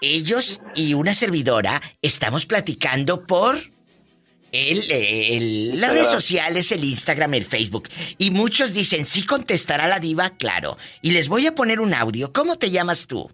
[0.00, 3.56] ellos y una servidora estamos platicando por.
[4.52, 7.90] El, las redes sociales, el Instagram, el Facebook.
[8.16, 10.78] Y muchos dicen, sí contestará la diva, claro.
[11.02, 12.32] Y les voy a poner un audio.
[12.32, 13.30] ¿Cómo te llamas tú?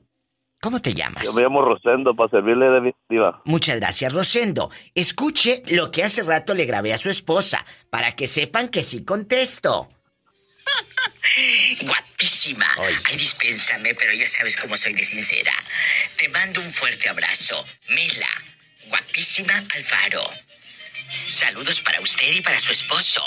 [0.62, 1.24] ¿Cómo te llamas?
[1.24, 3.42] Yo me llamo Rosendo para servirle de diva.
[3.46, 4.70] Muchas gracias, Rosendo.
[4.94, 9.04] Escuche lo que hace rato le grabé a su esposa, para que sepan que sí
[9.04, 9.88] contesto.
[11.82, 12.66] Guapísima.
[12.78, 15.52] Ay, dispénsame, pero ya sabes cómo soy de sincera.
[16.16, 17.64] Te mando un fuerte abrazo.
[17.88, 18.30] Mela,
[18.86, 20.22] guapísima Alfaro.
[21.26, 23.20] Saludos para usted y para su esposo.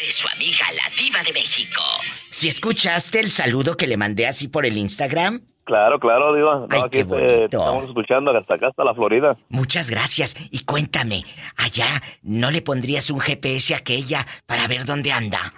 [0.00, 1.82] De su amiga, la diva de México.
[2.30, 5.42] ¿Si escuchaste el saludo que le mandé así por el Instagram?
[5.68, 6.66] Claro, claro, Diva.
[6.66, 9.36] No, aquí estamos escuchando hasta acá, hasta la Florida.
[9.50, 10.34] Muchas gracias.
[10.50, 11.24] Y cuéntame,
[11.58, 11.86] allá
[12.22, 15.52] no le pondrías un GPS a aquella para ver dónde anda.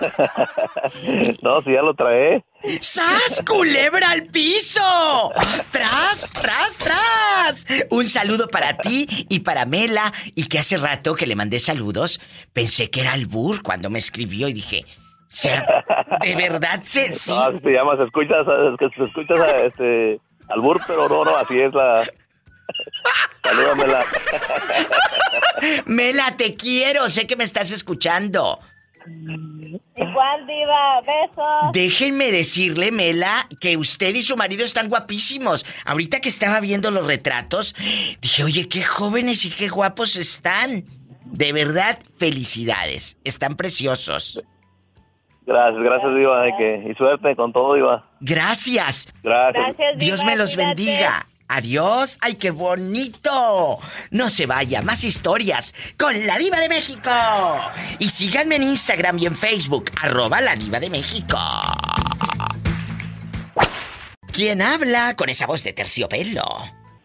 [1.42, 2.44] no, si ya lo trae.
[2.80, 5.32] ¡Sas, culebra al piso!
[5.72, 7.66] ¡Tras, tras, tras!
[7.90, 10.12] Un saludo para ti y para Mela.
[10.36, 12.20] Y que hace rato que le mandé saludos,
[12.52, 14.84] pensé que era Albur cuando me escribió y dije,
[15.32, 15.84] sea,
[16.20, 17.30] de verdad se sí.
[17.30, 19.34] No, se llama, se escucha, se escucha
[19.64, 22.04] este albur, pero no, no, así es la.
[23.42, 24.04] Salúdamela.
[25.86, 28.60] Mela, te quiero, sé que me estás escuchando.
[29.06, 31.72] Igual, Diva, besos.
[31.72, 35.64] Déjenme decirle, Mela, que usted y su marido están guapísimos.
[35.84, 37.74] Ahorita que estaba viendo los retratos,
[38.20, 40.84] dije, oye, qué jóvenes y qué guapos están.
[41.24, 43.16] De verdad, felicidades.
[43.24, 44.42] Están preciosos.
[45.50, 46.48] Gracias, gracias, Diva.
[46.48, 48.04] y suerte con todo, Diva.
[48.20, 49.12] Gracias.
[49.24, 49.76] Gracias.
[49.96, 51.26] Dios me los bendiga.
[51.48, 52.18] Adiós.
[52.22, 53.76] ¡Ay, qué bonito!
[54.12, 57.10] No se vaya, más historias con la Diva de México.
[57.98, 61.36] Y síganme en Instagram y en Facebook, arroba la Diva de México.
[64.32, 66.44] ¿Quién habla con esa voz de terciopelo?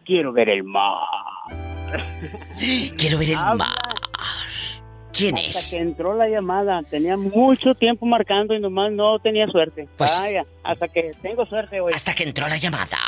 [0.04, 1.00] Quiero ver el mar.
[2.96, 3.74] Quiero ver el mar.
[5.16, 5.56] ¿Quién es?
[5.56, 6.82] Hasta que entró la llamada.
[6.82, 9.88] Tenía mucho tiempo marcando y nomás no tenía suerte.
[9.96, 11.92] Pues, Vaya, hasta que tengo suerte hoy.
[11.94, 12.98] Hasta que entró la llamada.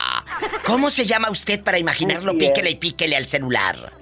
[0.64, 2.32] ¿Cómo se llama usted para imaginarlo?
[2.38, 3.92] píquele y píquele al celular.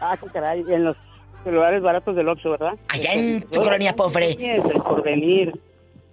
[0.00, 0.60] Ah, qué caray.
[0.68, 0.96] En los
[1.44, 2.74] celulares baratos del Oxxo, ¿verdad?
[2.88, 4.36] Allá en tu colonia pobre.
[4.38, 5.52] el porvenir.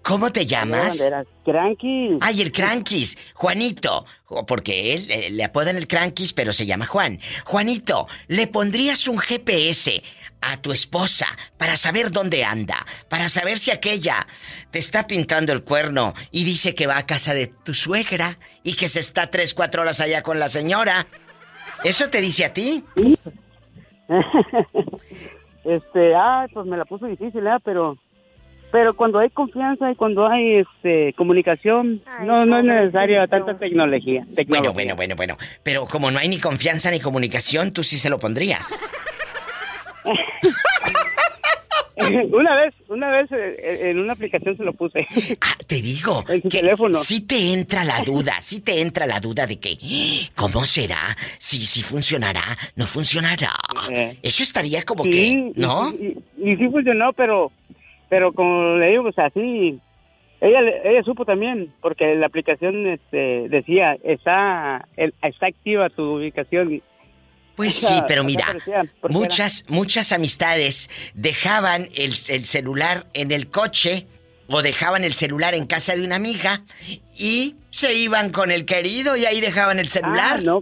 [0.01, 1.03] ¿Cómo te llamas?
[1.43, 2.17] Cranquis.
[2.21, 3.17] Ay, el Cranquis.
[3.33, 4.05] Juanito.
[4.47, 7.19] Porque él eh, le apodan el Cranquis, pero se llama Juan.
[7.43, 10.03] Juanito, ¿le pondrías un GPS
[10.51, 11.27] a tu esposa
[11.57, 12.85] para saber dónde anda?
[13.09, 14.27] Para saber si aquella
[14.71, 18.75] te está pintando el cuerno y dice que va a casa de tu suegra y
[18.75, 21.07] que se está tres, cuatro horas allá con la señora.
[21.83, 22.83] ¿Eso te dice a ti?
[25.65, 27.57] este, ah, pues me la puso difícil, ¿eh?
[27.63, 27.97] Pero
[28.75, 34.27] pero cuando hay confianza y cuando hay este comunicación, no, no es necesaria tanta tecnología,
[34.47, 35.37] Bueno, bueno, bueno, bueno.
[35.63, 38.91] Pero como no hay ni confianza ni comunicación, tú sí se lo pondrías.
[42.31, 45.07] una vez, una vez eh, eh, en una aplicación se lo puse.
[45.41, 46.23] Ah, te digo.
[46.29, 46.97] En su teléfono.
[46.99, 49.77] Sí te entra la duda, sí te entra la duda de que,
[50.35, 51.15] ¿cómo será?
[51.37, 52.43] Si, si funcionará,
[52.75, 53.51] no funcionará.
[53.91, 54.17] Eh.
[54.21, 55.91] Eso estaría como que, ¿no?
[55.91, 57.51] Y, y, sí funcionó, pero
[58.09, 59.79] pero como le digo, pues así,
[60.41, 66.81] ella, ella supo también, porque la aplicación este, decía, está, está activa tu ubicación.
[67.55, 68.55] Pues sí, pero mira,
[69.09, 74.07] muchas, muchas amistades dejaban el, el, celular en el coche
[74.47, 76.61] o dejaban el celular en casa de una amiga
[77.17, 80.37] y se iban con el querido y ahí dejaban el celular.
[80.39, 80.61] Ah, no,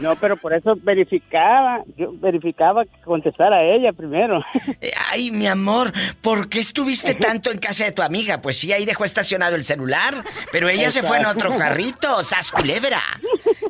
[0.00, 4.42] no, pero por eso verificaba, yo verificaba que contestara a ella primero.
[4.80, 8.40] Eh, ay, mi amor, ¿por qué estuviste tanto en casa de tu amiga?
[8.40, 12.50] Pues sí, ahí dejó estacionado el celular, pero ella se fue en otro carrito, sas
[12.50, 13.00] culebra.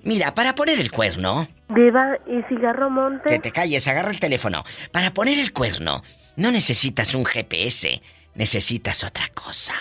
[0.03, 1.49] Mira, para poner el cuerno.
[1.69, 3.29] Viva y cigarro monte.
[3.29, 4.65] Que te calles, agarra el teléfono.
[4.91, 6.03] Para poner el cuerno,
[6.37, 8.01] no necesitas un GPS
[8.35, 9.75] necesitas otra cosa.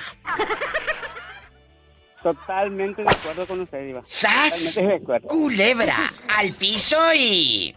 [2.23, 4.01] Totalmente de acuerdo con usted, Diva.
[4.05, 4.79] ¡Sas!
[5.27, 5.95] Culebra,
[6.37, 7.75] al piso y...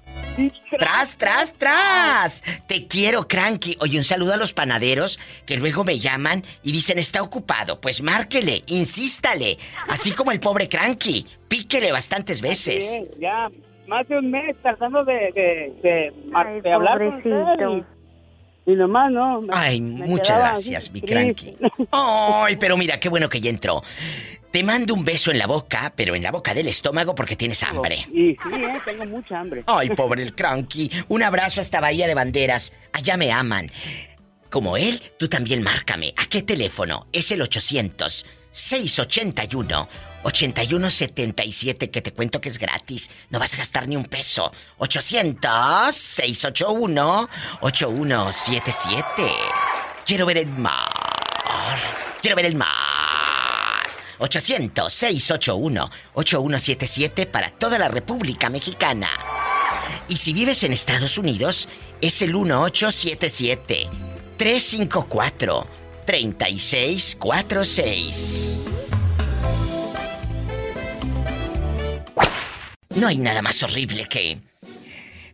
[0.78, 2.42] ¡Tras, tras, tras!
[2.66, 3.76] Te quiero, Cranky.
[3.80, 7.80] Oye, un saludo a los panaderos que luego me llaman y dicen está ocupado.
[7.80, 9.58] Pues márquele, insístale.
[9.88, 11.26] Así como el pobre Cranky.
[11.48, 13.04] Píquele bastantes veces.
[13.18, 13.48] ya,
[13.86, 16.12] más de un mes tratando de, de,
[16.62, 17.86] de, hablar con
[18.66, 19.42] y nomás, ¿no?
[19.50, 21.56] Ay, muchas gracias, mi cranky.
[21.90, 23.82] Ay, pero mira, qué bueno que ya entró.
[24.50, 27.62] Te mando un beso en la boca, pero en la boca del estómago porque tienes
[27.64, 28.06] hambre.
[28.12, 28.80] Y sí, ¿eh?
[28.84, 29.64] tengo mucha hambre.
[29.66, 30.90] Ay, pobre el cranky.
[31.08, 32.72] Un abrazo hasta Bahía de Banderas.
[32.92, 33.70] Allá me aman.
[34.50, 36.14] Como él, tú también márcame.
[36.16, 37.08] ¿A qué teléfono?
[37.12, 39.88] Es el 800 681
[40.24, 43.10] 8177 que te cuento que es gratis.
[43.30, 44.50] No vas a gastar ni un peso.
[44.78, 47.28] 800 681
[47.60, 49.06] 8177.
[50.04, 51.78] Quiero ver el mar.
[52.20, 52.66] Quiero ver el mar.
[54.18, 59.10] 800 681 8177 para toda la República Mexicana.
[60.08, 61.68] Y si vives en Estados Unidos,
[62.00, 63.86] es el 1877
[64.38, 65.66] 354
[66.06, 68.83] 3646.
[72.96, 74.38] No hay nada más horrible que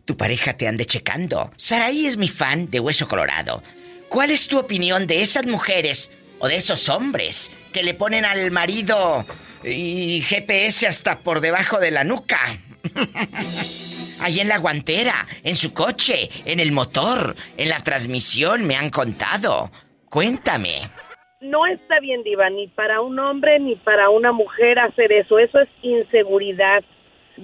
[0.05, 1.51] tu pareja te ande checando.
[1.57, 3.61] Saraí es mi fan de Hueso Colorado.
[4.09, 8.49] ¿Cuál es tu opinión de esas mujeres o de esos hombres que le ponen al
[8.51, 9.25] marido
[9.63, 12.59] y GPS hasta por debajo de la nuca?
[14.19, 18.89] Ahí en la guantera, en su coche, en el motor, en la transmisión me han
[18.89, 19.71] contado.
[20.09, 20.89] Cuéntame.
[21.41, 25.39] No está bien, Diva, ni para un hombre ni para una mujer hacer eso.
[25.39, 26.83] Eso es inseguridad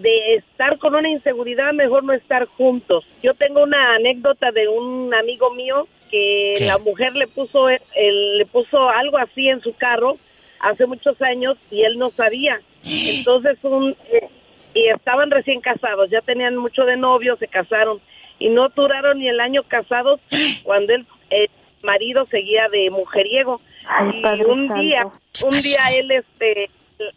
[0.01, 3.05] de estar con una inseguridad, mejor no estar juntos.
[3.23, 8.89] Yo tengo una anécdota de un amigo mío que la mujer le puso le puso
[8.89, 10.17] algo así en su carro
[10.59, 12.61] hace muchos años y él no sabía.
[12.83, 14.29] Entonces un eh,
[14.73, 17.99] y estaban recién casados, ya tenían mucho de novio, se casaron
[18.37, 20.19] y no duraron ni el año casados
[20.63, 21.05] cuando el,
[21.83, 23.61] marido seguía de mujeriego.
[24.11, 25.07] y un día,
[25.43, 26.69] un día él este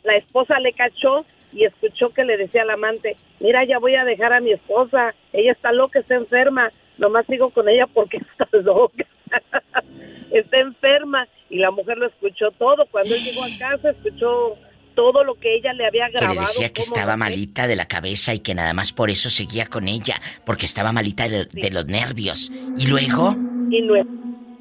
[0.04, 4.04] la esposa le cachó y escuchó que le decía al amante, mira, ya voy a
[4.04, 8.48] dejar a mi esposa, ella está loca, está enferma, nomás sigo con ella porque está
[8.58, 9.06] loca,
[10.30, 11.26] está enferma.
[11.48, 14.56] Y la mujer lo escuchó todo, cuando él llegó a casa escuchó
[14.94, 16.34] todo lo que ella le había grabado.
[16.34, 19.30] Que le decía que estaba malita de la cabeza y que nada más por eso
[19.30, 22.52] seguía con ella, porque estaba malita de, los nervios.
[22.78, 23.34] ¿Y luego?
[23.70, 23.94] Y no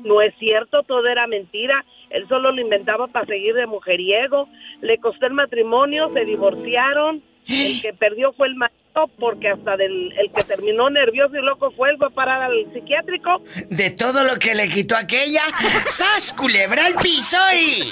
[0.04, 1.86] no es cierto, todo era mentira.
[2.10, 4.50] Él solo lo inventaba para seguir de mujeriego.
[4.82, 7.24] Le costó el matrimonio, se divorciaron.
[7.48, 8.80] El que perdió fue el marido
[9.18, 13.42] porque hasta del, el que terminó nervioso y loco fue él, fue parar al psiquiátrico.
[13.70, 15.42] De todo lo que le quitó aquella,
[15.86, 17.92] ¡sas, culebra al piso y...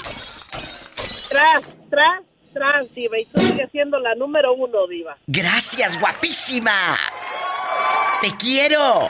[1.30, 2.22] Tras, tras,
[2.52, 3.18] tras, diva.
[3.18, 5.16] Y tú sigues siendo la número uno, diva.
[5.26, 6.96] Gracias, guapísima.
[8.22, 9.08] Te quiero.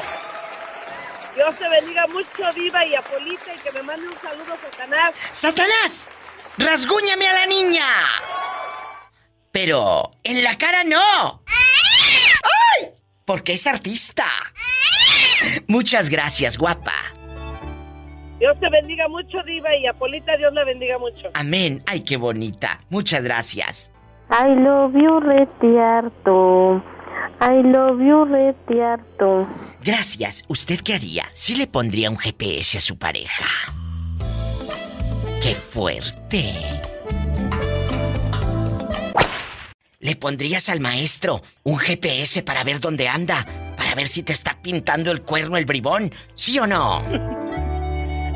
[1.39, 5.13] Dios te bendiga mucho, Diva y Apolita, y que me mande un saludo, Satanás.
[5.31, 6.11] ¡Satanás!
[6.59, 7.85] ¡Rasguñame a la niña!
[9.53, 11.45] Pero en la cara no.
[11.47, 12.89] ¡Ay!
[13.25, 14.25] Porque es artista.
[15.69, 17.05] Muchas gracias, guapa.
[18.41, 21.31] Dios te bendiga mucho, Diva, y Apolita, Dios la bendiga mucho.
[21.35, 21.85] Amén.
[21.87, 22.81] Ay, qué bonita.
[22.91, 23.93] Muchas gracias.
[24.29, 26.83] I love you, retiarto.
[27.41, 29.47] I love you, retiarto.
[29.85, 30.45] Gracias.
[30.49, 33.47] ¿Usted qué haría si le pondría un GPS a su pareja?
[35.41, 36.53] ¡Qué fuerte!
[40.01, 43.45] ¿Le pondrías al maestro un GPS para ver dónde anda?
[43.77, 47.03] Para ver si te está pintando el cuerno el bribón, ¿sí o no?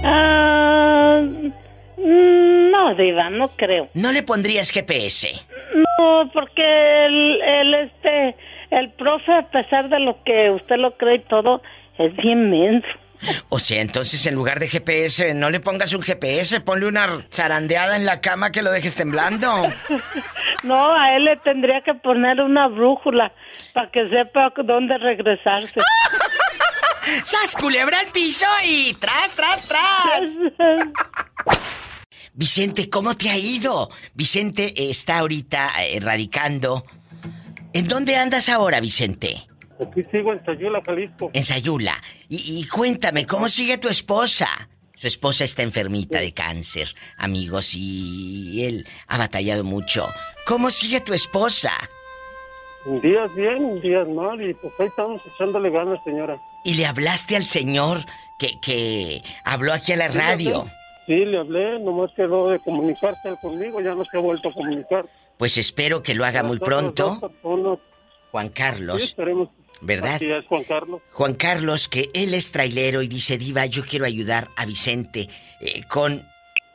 [0.04, 1.22] Ah,
[1.96, 3.88] no, Diva, no creo.
[3.94, 5.28] ¿No le pondrías GPS?
[5.76, 8.34] No, porque el este
[8.72, 11.62] el profe, a pesar de lo que usted lo cree y todo,
[11.98, 12.88] es bien menso.
[13.50, 17.96] O sea, entonces en lugar de GPS, no le pongas un GPS, ponle una zarandeada
[17.96, 19.48] en la cama que lo dejes temblando.
[20.62, 23.32] No, a él le tendría que poner una brújula
[23.72, 25.74] para que sepa dónde regresarse.
[27.24, 30.22] ¡Sas culebra al piso y tras, tras, tras!
[32.34, 33.88] Vicente, ¿cómo te ha ido?
[34.14, 36.84] Vicente está ahorita eh, radicando.
[37.74, 39.46] ¿En dónde andas ahora, Vicente?
[39.80, 41.30] Aquí sigo en Sayula, Jalisco.
[41.32, 41.94] En Sayula.
[42.28, 44.46] Y, cuéntame, ¿cómo sigue tu esposa?
[44.94, 50.06] Su esposa está enfermita de cáncer, amigos, y él ha batallado mucho.
[50.46, 51.72] ¿Cómo sigue tu esposa?
[53.02, 56.36] Días bien, días mal, y pues ahí estamos echándole ganas, señora.
[56.64, 57.98] ¿Y le hablaste al señor
[58.38, 60.66] que, que habló aquí a la radio?
[61.06, 65.06] Sí, le hablé, nomás quedó de comunicarse conmigo, ya no se ha vuelto a comunicar.
[65.42, 67.32] Pues espero que lo haga muy pronto.
[68.30, 69.16] Juan Carlos.
[69.80, 70.22] ¿Verdad?
[70.22, 71.02] Es Juan Carlos.
[71.10, 75.28] Juan Carlos, que él es trailero y dice, Diva, yo quiero ayudar a Vicente
[75.60, 76.24] eh, con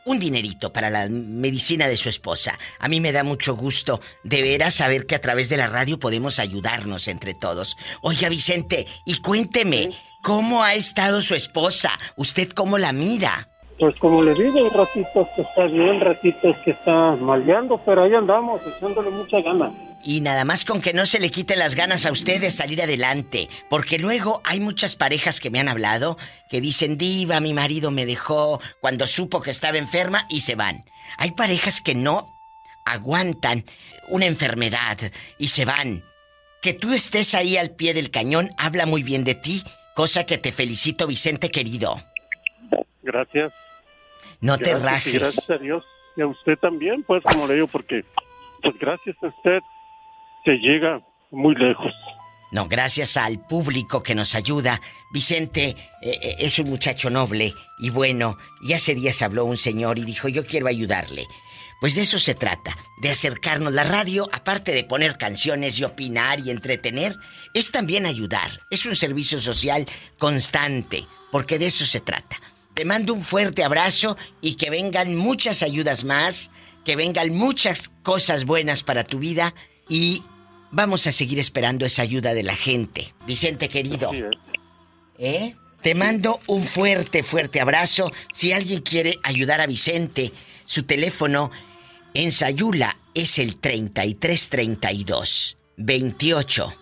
[0.03, 2.59] un dinerito para la medicina de su esposa.
[2.79, 5.97] A mí me da mucho gusto de veras saber que a través de la radio
[5.97, 7.77] podemos ayudarnos entre todos.
[8.01, 9.91] Oiga, Vicente, y cuénteme,
[10.21, 11.97] ¿cómo ha estado su esposa?
[12.17, 13.47] ¿Usted cómo la mira?
[13.79, 18.59] Pues como le digo, ratitos que está bien, ratitos que está maleando, pero ahí andamos,
[18.65, 19.71] echándole mucha gana.
[20.03, 22.81] Y nada más con que no se le quiten las ganas a usted de salir
[22.81, 26.17] adelante, porque luego hay muchas parejas que me han hablado
[26.49, 30.83] que dicen, diva, mi marido me dejó cuando supo que estaba enferma y se van.
[31.17, 32.33] Hay parejas que no
[32.85, 33.63] aguantan
[34.07, 34.97] una enfermedad
[35.37, 36.01] y se van.
[36.63, 39.61] Que tú estés ahí al pie del cañón habla muy bien de ti,
[39.93, 42.01] cosa que te felicito, Vicente querido.
[43.03, 43.53] Gracias.
[44.41, 45.13] No te rajes.
[45.13, 45.83] gracias a Dios.
[46.15, 48.03] Y a usted también, pues, como le digo, porque,
[48.61, 49.59] pues, gracias a usted
[50.43, 51.01] se llega
[51.31, 51.93] muy lejos.
[52.51, 54.81] No, gracias al público que nos ayuda.
[55.11, 58.37] Vicente eh, eh, es un muchacho noble y bueno.
[58.61, 61.27] Y hace días habló un señor y dijo, yo quiero ayudarle.
[61.79, 63.73] Pues de eso se trata, de acercarnos.
[63.73, 67.15] La radio, aparte de poner canciones y opinar y entretener,
[67.53, 68.61] es también ayudar.
[68.71, 69.85] Es un servicio social
[70.17, 72.37] constante, porque de eso se trata.
[72.77, 76.51] Te mando un fuerte abrazo y que vengan muchas ayudas más,
[76.85, 79.55] que vengan muchas cosas buenas para tu vida
[79.89, 80.23] y
[80.69, 83.15] vamos a seguir esperando esa ayuda de la gente.
[83.25, 84.11] Vicente querido.
[85.17, 85.55] ¿Eh?
[85.81, 88.11] Te mando un fuerte, fuerte abrazo.
[88.31, 90.31] Si alguien quiere ayudar a Vicente,
[90.63, 91.49] su teléfono
[92.13, 96.75] en Sayula es el 3332 28